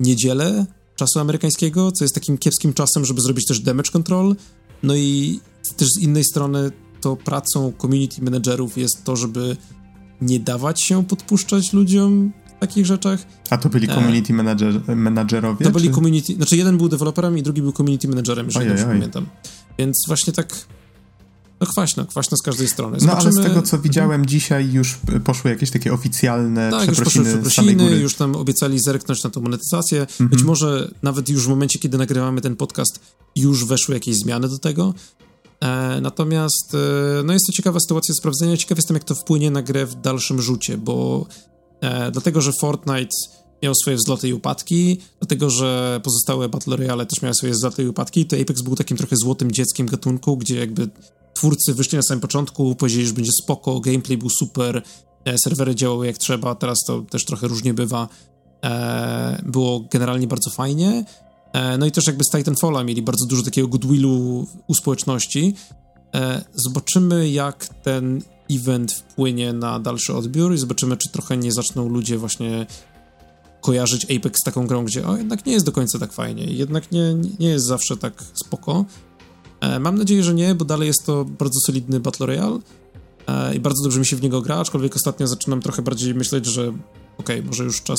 niedzielę 0.00 0.66
czasu 0.96 1.20
amerykańskiego, 1.20 1.92
co 1.92 2.04
jest 2.04 2.14
takim 2.14 2.38
kiepskim 2.38 2.72
czasem, 2.72 3.04
żeby 3.04 3.20
zrobić 3.20 3.46
też 3.46 3.60
damage 3.60 3.90
control. 3.90 4.36
No 4.82 4.94
i 4.94 5.40
też 5.76 5.88
z 5.88 6.02
innej 6.02 6.24
strony 6.24 6.70
to 7.00 7.16
pracą 7.16 7.72
community 7.80 8.22
managerów 8.22 8.78
jest 8.78 9.04
to, 9.04 9.16
żeby 9.16 9.56
nie 10.20 10.40
dawać 10.40 10.82
się 10.82 11.04
podpuszczać 11.04 11.72
ludziom 11.72 12.32
w 12.56 12.60
takich 12.60 12.86
rzeczach. 12.86 13.20
A 13.50 13.58
to 13.58 13.68
byli 13.68 13.88
community 13.88 14.32
manager, 14.32 14.96
managerowie? 14.96 15.66
To 15.66 15.72
byli 15.72 15.88
czy? 15.88 15.94
community, 15.94 16.34
znaczy 16.34 16.56
jeden 16.56 16.76
był 16.76 16.88
deweloperem 16.88 17.38
i 17.38 17.42
drugi 17.42 17.62
był 17.62 17.72
community 17.72 18.08
managerem, 18.08 18.46
jeżeli 18.46 18.68
dobrze 18.68 18.84
pamiętam. 18.84 19.26
Więc 19.78 20.04
właśnie 20.08 20.32
tak 20.32 20.66
no 21.60 21.66
kwaśno, 21.66 22.06
kwaśno 22.06 22.36
z 22.36 22.42
każdej 22.42 22.68
strony. 22.68 23.00
Zobaczymy... 23.00 23.32
No 23.32 23.40
ale 23.40 23.48
z 23.48 23.48
tego, 23.48 23.62
co 23.62 23.78
widziałem 23.78 24.10
mhm. 24.10 24.28
dzisiaj, 24.28 24.72
już 24.72 24.98
poszły 25.24 25.50
jakieś 25.50 25.70
takie 25.70 25.92
oficjalne 25.92 26.70
tak, 26.70 26.90
przeprosiny, 26.90 27.30
już 27.30 27.48
przeprosiny 27.48 27.96
już 27.96 28.14
tam 28.14 28.36
obiecali 28.36 28.80
zerknąć 28.80 29.24
na 29.24 29.30
tą 29.30 29.40
monetyzację. 29.40 30.00
Mhm. 30.00 30.30
Być 30.30 30.42
może 30.42 30.90
nawet 31.02 31.28
już 31.28 31.46
w 31.46 31.48
momencie, 31.48 31.78
kiedy 31.78 31.98
nagrywamy 31.98 32.40
ten 32.40 32.56
podcast, 32.56 33.00
już 33.36 33.64
weszły 33.64 33.94
jakieś 33.94 34.16
zmiany 34.16 34.48
do 34.48 34.58
tego. 34.58 34.94
E, 35.60 36.00
natomiast 36.00 36.74
e, 36.74 37.22
no 37.24 37.32
jest 37.32 37.46
to 37.46 37.52
ciekawa 37.52 37.80
sytuacja 37.80 38.12
do 38.12 38.16
sprawdzenia. 38.16 38.56
Ciekaw 38.56 38.78
jestem, 38.78 38.94
jak 38.94 39.04
to 39.04 39.14
wpłynie 39.14 39.50
na 39.50 39.62
grę 39.62 39.86
w 39.86 39.94
dalszym 39.94 40.42
rzucie, 40.42 40.78
bo 40.78 41.26
e, 41.84 42.10
dlatego, 42.10 42.40
że 42.40 42.52
Fortnite 42.60 43.16
miał 43.62 43.74
swoje 43.74 43.96
wzloty 43.96 44.28
i 44.28 44.32
upadki, 44.32 45.00
dlatego, 45.20 45.50
że 45.50 46.00
pozostałe 46.04 46.48
Battle 46.48 46.76
Royale 46.76 47.06
też 47.06 47.22
miały 47.22 47.34
swoje 47.34 47.52
wzloty 47.52 47.82
i 47.82 47.88
upadki, 47.88 48.26
to 48.26 48.36
Apex 48.36 48.62
był 48.62 48.76
takim 48.76 48.96
trochę 48.96 49.16
złotym 49.16 49.52
dzieckiem 49.52 49.86
gatunku, 49.86 50.36
gdzie 50.36 50.58
jakby 50.58 50.88
twórcy 51.34 51.74
wyszli 51.74 51.96
na 51.96 52.02
samym 52.02 52.20
początku, 52.20 52.74
powiedzieli, 52.74 53.06
że 53.06 53.12
będzie 53.12 53.32
spoko, 53.42 53.80
gameplay 53.80 54.18
był 54.18 54.30
super, 54.30 54.82
e, 55.24 55.38
serwery 55.38 55.74
działały 55.74 56.06
jak 56.06 56.18
trzeba, 56.18 56.54
teraz 56.54 56.78
to 56.86 57.02
też 57.02 57.24
trochę 57.24 57.48
różnie 57.48 57.74
bywa. 57.74 58.08
E, 58.64 59.42
było 59.46 59.80
generalnie 59.90 60.26
bardzo 60.26 60.50
fajnie. 60.50 61.04
No 61.78 61.86
i 61.86 61.92
też 61.92 62.06
jakby 62.06 62.24
z 62.24 62.30
Titanfalla 62.30 62.84
mieli 62.84 63.02
bardzo 63.02 63.26
dużo 63.26 63.42
takiego 63.42 63.68
goodwillu 63.68 64.46
u 64.66 64.74
społeczności. 64.74 65.54
Zobaczymy, 66.54 67.28
jak 67.28 67.68
ten 67.68 68.22
event 68.50 68.92
wpłynie 68.92 69.52
na 69.52 69.78
dalszy 69.80 70.14
odbiór 70.14 70.54
i 70.54 70.58
zobaczymy, 70.58 70.96
czy 70.96 71.08
trochę 71.08 71.36
nie 71.36 71.52
zaczną 71.52 71.88
ludzie 71.88 72.18
właśnie 72.18 72.66
kojarzyć 73.60 74.04
Apex 74.04 74.40
z 74.40 74.44
taką 74.44 74.66
grą, 74.66 74.84
gdzie 74.84 75.06
o, 75.06 75.16
jednak 75.16 75.46
nie 75.46 75.52
jest 75.52 75.66
do 75.66 75.72
końca 75.72 75.98
tak 75.98 76.12
fajnie, 76.12 76.44
jednak 76.44 76.92
nie, 76.92 77.14
nie 77.38 77.48
jest 77.48 77.66
zawsze 77.66 77.96
tak 77.96 78.24
spoko. 78.34 78.84
E, 79.60 79.78
mam 79.78 79.98
nadzieję, 79.98 80.24
że 80.24 80.34
nie, 80.34 80.54
bo 80.54 80.64
dalej 80.64 80.86
jest 80.86 81.06
to 81.06 81.24
bardzo 81.24 81.60
solidny 81.66 82.00
Battle 82.00 82.26
Royale 82.26 82.58
e, 83.26 83.54
i 83.54 83.60
bardzo 83.60 83.82
dobrze 83.82 84.00
mi 84.00 84.06
się 84.06 84.16
w 84.16 84.22
niego 84.22 84.40
gra, 84.40 84.56
aczkolwiek 84.56 84.96
ostatnio 84.96 85.26
zaczynam 85.26 85.60
trochę 85.62 85.82
bardziej 85.82 86.14
myśleć, 86.14 86.46
że 86.46 86.68
okej, 86.68 86.78
okay, 87.18 87.42
może 87.42 87.64
już 87.64 87.82
czas, 87.82 87.98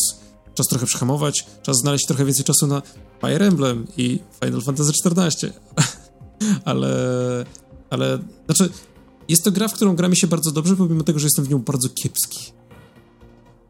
czas 0.54 0.68
trochę 0.68 0.86
przehamować, 0.86 1.46
czas 1.64 1.78
znaleźć 1.78 2.06
trochę 2.06 2.25
więcej 2.25 2.46
czasu 2.46 2.68
na 2.68 2.82
Fire 3.22 3.48
Emblem 3.48 3.88
i 3.98 4.20
Final 4.44 4.62
Fantasy 4.62 4.92
XIV. 5.06 5.54
ale, 6.66 6.90
ale, 7.90 8.20
znaczy, 8.46 8.70
jest 9.29 9.44
to 9.44 9.51
gra, 9.51 9.67
w 9.67 9.74
którą 9.74 9.96
gra 9.96 10.08
mi 10.08 10.17
się 10.17 10.27
bardzo 10.27 10.51
dobrze, 10.51 10.75
pomimo 10.75 11.03
tego, 11.03 11.20
że 11.20 11.25
jestem 11.25 11.46
w 11.46 11.50
nią 11.50 11.60
bardzo 11.60 11.89
kiepski. 11.89 12.51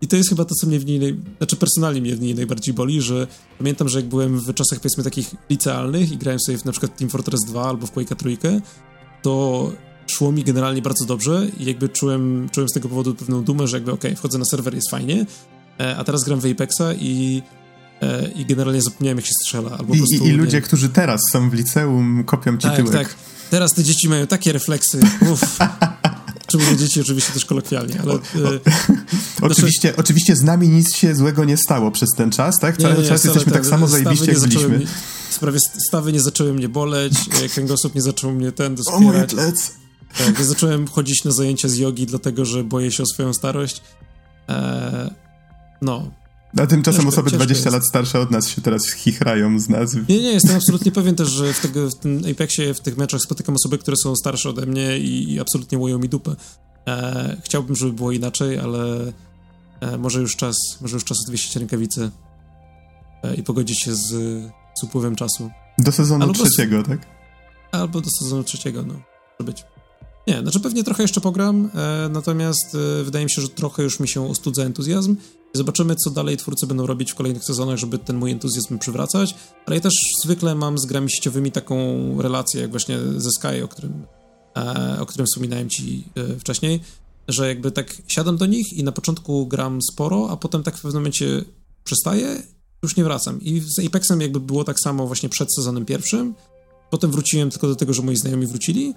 I 0.02 0.08
to 0.08 0.16
jest 0.16 0.30
chyba 0.30 0.46
to, 0.46 0.56
co 0.56 0.68
mnie 0.68 0.80
w 0.80 0.86
niej, 0.86 1.00
naj... 1.00 1.20
znaczy 1.38 1.56
personalnie 1.56 2.02
mnie 2.02 2.16
w 2.16 2.22
niej 2.22 2.36
najbardziej 2.36 2.74
boli, 2.74 3.02
że 3.02 3.28
pamiętam, 3.58 3.90
że 3.90 4.00
jak 4.00 4.08
byłem 4.08 4.40
w 4.40 4.54
czasach 4.54 4.80
powiedzmy 4.80 5.04
takich 5.04 5.36
licealnych 5.50 6.12
i 6.12 6.18
grałem 6.18 6.40
sobie 6.40 6.58
w 6.58 6.66
na 6.66 6.72
przykład 6.72 6.98
Team 6.98 7.10
Fortress 7.10 7.42
2 7.48 7.66
albo 7.66 7.88
w 7.88 7.94
Quake'a 7.94 8.16
trójkę, 8.16 8.62
to 9.22 9.72
szło 10.08 10.32
mi 10.32 10.44
generalnie 10.44 10.82
bardzo 10.82 11.06
dobrze 11.06 11.48
i 11.60 11.66
jakby 11.66 11.90
czułem, 11.90 12.50
czułem 12.52 12.70
z 12.70 12.74
tego 12.74 12.90
powodu 12.90 13.16
pewną 13.16 13.44
dumę, 13.44 13.68
że 13.68 13.78
jakby 13.78 13.92
okej, 13.92 14.12
okay, 14.12 14.18
wchodzę 14.18 14.38
na 14.38 14.46
serwer, 14.46 14.76
jest 14.76 14.92
fajnie, 14.92 15.26
e, 15.80 15.98
a 15.98 16.04
teraz 16.04 16.24
gram 16.24 16.40
w 16.40 16.46
Apexa 16.46 16.94
i 17.00 17.42
e, 18.02 18.28
i 18.28 18.46
generalnie 18.46 18.82
zapomniałem, 18.82 19.18
jak 19.18 19.26
się 19.26 19.34
strzela. 19.44 19.72
Albo 19.78 19.94
I, 19.94 19.98
prostu, 19.98 20.26
i, 20.26 20.28
i 20.28 20.32
ludzie, 20.32 20.58
nie... 20.58 20.62
którzy 20.62 20.90
teraz 20.90 21.22
są 21.32 21.50
w 21.50 21.54
liceum, 21.54 22.24
kopią 22.24 22.58
ci 22.58 22.68
tak, 22.68 22.76
tyłek. 22.76 22.94
Tak, 22.94 23.16
Teraz 23.56 23.74
te 23.74 23.84
dzieci 23.84 24.10
mają 24.10 24.28
takie 24.28 24.54
refleksy. 24.54 25.00
Uff. 25.32 25.58
Czy 26.48 26.58
mówię 26.58 26.78
dzieci 26.78 27.02
oczywiście 27.02 27.34
też 27.34 27.46
kolokwialnie, 27.46 28.02
ale... 28.02 28.14
O, 28.14 28.16
o, 28.16 28.20
e, 28.20 28.60
oczywiście, 29.42 29.82
znaczy... 29.82 29.98
oczywiście 29.98 30.36
z 30.36 30.42
nami 30.44 30.70
nic 30.70 30.96
się 30.96 31.16
złego 31.16 31.46
nie 31.46 31.58
stało 31.58 31.92
przez 31.92 32.10
ten 32.18 32.32
czas, 32.32 32.56
tak? 32.62 32.78
Cały 32.78 32.94
nie, 32.94 33.02
nie, 33.02 33.10
czas 33.10 33.24
jesteśmy 33.24 33.52
tak 33.52 33.66
samo 33.66 33.88
zajebiście, 33.88 34.32
jak 34.32 34.40
byliśmy. 34.40 34.78
Mnie, 34.78 34.88
sprawie 35.30 35.60
stawy 35.88 36.14
nie 36.14 36.22
zaczęły 36.22 36.54
mnie 36.54 36.70
boleć, 36.70 37.14
e, 37.44 37.50
kręgosłup 37.50 37.96
nie 37.96 38.02
zaczął 38.02 38.32
mnie 38.32 38.52
ten 38.52 38.76
doskwierać. 38.76 39.04
O 39.04 39.12
mój 39.12 39.28
plec! 39.28 39.72
Tak, 40.18 40.40
ja 40.40 40.46
zacząłem 40.46 40.88
chodzić 40.88 41.24
na 41.24 41.32
zajęcia 41.32 41.70
z 41.70 41.76
jogi, 41.76 42.06
dlatego 42.06 42.46
że 42.46 42.64
boję 42.64 42.92
się 42.92 43.04
o 43.04 43.06
swoją 43.06 43.34
starość. 43.34 43.82
Eee, 44.48 45.10
no, 45.82 46.12
a 46.58 46.68
tymczasem 46.68 47.02
ciężko, 47.02 47.22
osoby 47.22 47.32
20 47.32 47.64
jest. 47.64 47.74
lat 47.74 47.88
starsze 47.88 48.20
od 48.20 48.32
nas 48.32 48.48
się 48.48 48.62
teraz 48.62 48.92
chichrają 48.92 49.60
z 49.60 49.70
nas. 49.70 49.94
Nie, 50.10 50.22
nie, 50.22 50.34
jestem 50.34 50.56
absolutnie 50.56 50.92
pewien 50.92 51.16
też, 51.16 51.30
że 51.30 51.54
w, 51.54 51.60
tego, 51.60 51.90
w 51.90 51.96
tym 51.96 52.22
Apexie, 52.32 52.74
w 52.74 52.80
tych 52.80 52.98
meczach 52.98 53.22
spotykam 53.22 53.56
osoby, 53.56 53.78
które 53.78 53.98
są 53.98 54.16
starsze 54.16 54.50
ode 54.50 54.66
mnie 54.66 55.00
i, 55.00 55.34
i 55.34 55.40
absolutnie 55.40 55.78
łoją 55.78 56.00
mi 56.00 56.10
dupę. 56.10 56.36
E, 56.88 57.38
chciałbym, 57.44 57.76
żeby 57.76 57.94
było 57.94 58.12
inaczej, 58.12 58.60
ale 58.60 59.14
e, 59.82 59.98
może 59.98 60.22
już 60.22 60.36
czas, 60.36 60.56
może 60.82 60.96
już 60.96 61.04
czas 61.04 61.18
odwiesić 61.28 61.56
rękawice 61.56 62.12
e, 63.24 63.36
i 63.36 63.44
pogodzić 63.44 63.84
się 63.84 63.96
z, 63.96 64.08
z 64.80 64.84
upływem 64.84 65.16
czasu. 65.16 65.50
Do 65.78 65.92
sezonu 65.92 66.26
albo 66.26 66.34
trzeciego, 66.34 66.84
tak? 66.84 67.00
Albo 67.72 68.02
do 68.02 68.10
sezonu 68.20 68.44
trzeciego, 68.44 68.84
no. 68.84 68.94
Może 69.40 69.52
być. 69.52 69.64
Nie, 70.28 70.42
znaczy 70.42 70.60
pewnie 70.60 70.84
trochę 70.84 71.04
jeszcze 71.04 71.22
pogram, 71.22 71.70
e, 71.76 72.10
natomiast 72.10 72.76
e, 72.76 73.04
wydaje 73.04 73.26
mi 73.26 73.32
się, 73.32 73.42
że 73.42 73.50
trochę 73.50 73.84
już 73.84 74.00
mi 74.00 74.08
się 74.08 74.30
ostudza 74.30 74.64
entuzjazm. 74.64 75.16
Zobaczymy, 75.54 75.96
co 75.96 76.10
dalej 76.10 76.38
twórcy 76.38 76.68
będą 76.68 76.86
robić 76.86 77.12
w 77.12 77.16
kolejnych 77.16 77.44
sezonach, 77.44 77.78
żeby 77.78 77.98
ten 77.98 78.18
mój 78.18 78.32
entuzjazm 78.32 78.78
przywracać, 78.78 79.36
ale 79.66 79.76
ja 79.76 79.82
też 79.82 79.94
zwykle 80.24 80.56
mam 80.56 80.78
z 80.78 80.86
grami 80.86 81.12
sieciowymi 81.12 81.52
taką 81.52 81.76
relację, 82.22 82.62
jak 82.62 82.72
właśnie 82.72 82.98
ze 83.18 83.32
Sky, 83.32 83.64
o 83.64 83.68
którym, 83.68 84.06
e, 84.58 84.98
o 85.00 85.06
którym 85.06 85.28
wspominałem 85.28 85.70
ci 85.70 86.04
e, 86.16 86.40
wcześniej, 86.40 86.80
że 87.28 87.48
jakby 87.48 87.72
tak 87.72 87.96
siadam 88.08 88.38
do 88.38 88.46
nich 88.46 88.74
i 88.74 88.84
na 88.84 88.92
początku 88.92 89.48
gram 89.48 89.80
sporo, 89.92 90.30
a 90.30 90.38
potem 90.38 90.64
tak 90.64 90.78
w 90.78 90.82
pewnym 90.82 91.02
momencie 91.02 91.46
przestaję, 91.84 92.44
już 92.84 92.96
nie 92.96 93.04
wracam. 93.04 93.42
I 93.42 93.60
z 93.60 93.86
Apexem 93.86 94.22
jakby 94.22 94.40
było 94.40 94.64
tak 94.64 94.80
samo 94.80 95.08
właśnie 95.08 95.30
przed 95.30 95.56
sezonem 95.56 95.86
pierwszym, 95.86 96.36
potem 96.90 97.12
wróciłem 97.12 97.50
tylko 97.50 97.68
do 97.68 97.76
tego, 97.76 97.94
że 97.94 98.02
moi 98.02 98.16
znajomi 98.16 98.48
wrócili, 98.48 98.94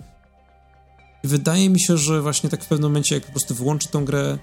i 1.24 1.28
wydaje 1.28 1.70
mi 1.70 1.81
się, 1.81 1.98
że 1.98 2.22
właśnie 2.22 2.50
tak 2.50 2.64
w 2.64 2.66
pewnym 2.66 2.90
momencie, 2.90 3.14
jak 3.14 3.24
po 3.24 3.31
prostu 3.31 3.54
wyłączy 3.54 3.88
tą 3.88 4.04
grę, 4.04 4.38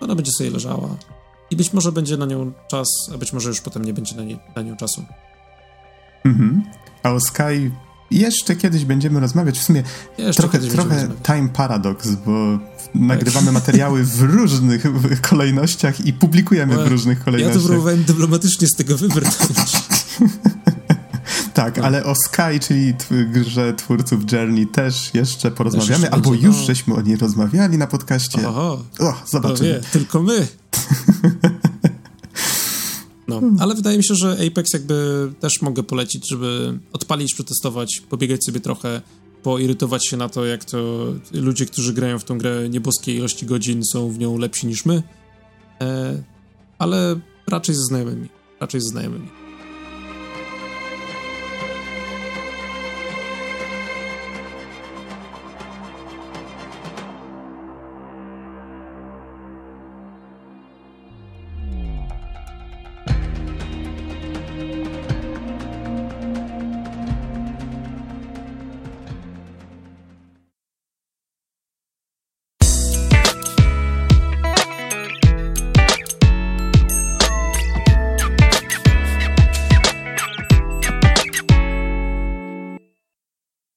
ona 0.00 0.14
będzie 0.14 0.32
sobie 0.32 0.50
leżała. 0.50 0.96
I 1.50 1.56
być 1.56 1.72
może 1.72 1.92
będzie 1.92 2.16
na 2.16 2.26
nią 2.26 2.52
czas, 2.70 2.88
a 3.14 3.18
być 3.18 3.32
może 3.32 3.48
już 3.48 3.60
potem 3.60 3.84
nie 3.84 3.94
będzie 3.94 4.16
na, 4.16 4.22
nie, 4.22 4.38
na 4.56 4.62
nią 4.62 4.76
czasu. 4.76 5.04
Mhm. 6.24 6.62
A 7.02 7.10
o 7.10 7.20
Sky 7.20 7.70
jeszcze 8.10 8.56
kiedyś 8.56 8.84
będziemy 8.84 9.20
rozmawiać. 9.20 9.58
W 9.58 9.62
sumie 9.62 9.82
jeszcze 10.18 10.42
trochę, 10.42 10.58
trochę 10.58 11.08
time 11.22 11.48
paradox, 11.48 12.08
bo 12.26 12.58
nagrywamy 12.94 13.52
materiały 13.52 14.04
w 14.04 14.22
różnych 14.36 14.82
kolejnościach 15.20 16.06
i 16.06 16.12
publikujemy 16.12 16.84
w 16.84 16.86
różnych 16.86 17.24
kolejnościach. 17.24 17.56
Ja 17.56 17.62
to 17.62 17.68
próbowałem 17.68 18.04
dyplomatycznie 18.04 18.68
z 18.68 18.76
tego 18.76 18.96
wybrnąć. 18.96 19.36
Tak, 21.58 21.76
no. 21.76 21.84
ale 21.84 22.04
o 22.04 22.14
Sky, 22.14 22.60
czyli 22.60 22.94
grze 23.32 23.74
twórców 23.74 24.32
Journey 24.32 24.66
też 24.66 25.14
jeszcze 25.14 25.50
porozmawiamy, 25.50 26.10
albo 26.10 26.30
będzie, 26.30 26.46
już 26.46 26.56
no. 26.56 26.62
żeśmy 26.62 26.94
o 26.94 27.00
niej 27.00 27.16
rozmawiali 27.16 27.78
na 27.78 27.86
podcaście. 27.86 28.48
Oho, 28.48 28.84
o, 29.00 29.14
zobaczymy. 29.26 29.68
Wie, 29.68 29.80
tylko 29.92 30.22
my. 30.22 30.46
No, 33.28 33.40
ale 33.58 33.74
wydaje 33.74 33.98
mi 33.98 34.04
się, 34.04 34.14
że 34.14 34.36
Apex 34.46 34.72
jakby 34.72 35.28
też 35.40 35.62
mogę 35.62 35.82
polecić, 35.82 36.30
żeby 36.30 36.78
odpalić, 36.92 37.34
przetestować, 37.34 38.02
pobiegać 38.08 38.44
sobie 38.44 38.60
trochę, 38.60 39.02
poirytować 39.42 40.08
się 40.08 40.16
na 40.16 40.28
to, 40.28 40.46
jak 40.46 40.64
to 40.64 41.06
ludzie, 41.32 41.66
którzy 41.66 41.92
grają 41.92 42.18
w 42.18 42.24
tą 42.24 42.38
grę 42.38 42.68
nieboskiej 42.68 43.16
ilości 43.16 43.46
godzin 43.46 43.82
są 43.92 44.10
w 44.10 44.18
nią 44.18 44.38
lepsi 44.38 44.66
niż 44.66 44.84
my, 44.84 45.02
e, 45.80 46.22
ale 46.78 47.20
raczej 47.48 47.74
ze 47.74 47.82
znajomymi, 47.82 48.28
raczej 48.60 48.80
ze 48.80 48.88
znajomymi. 48.88 49.47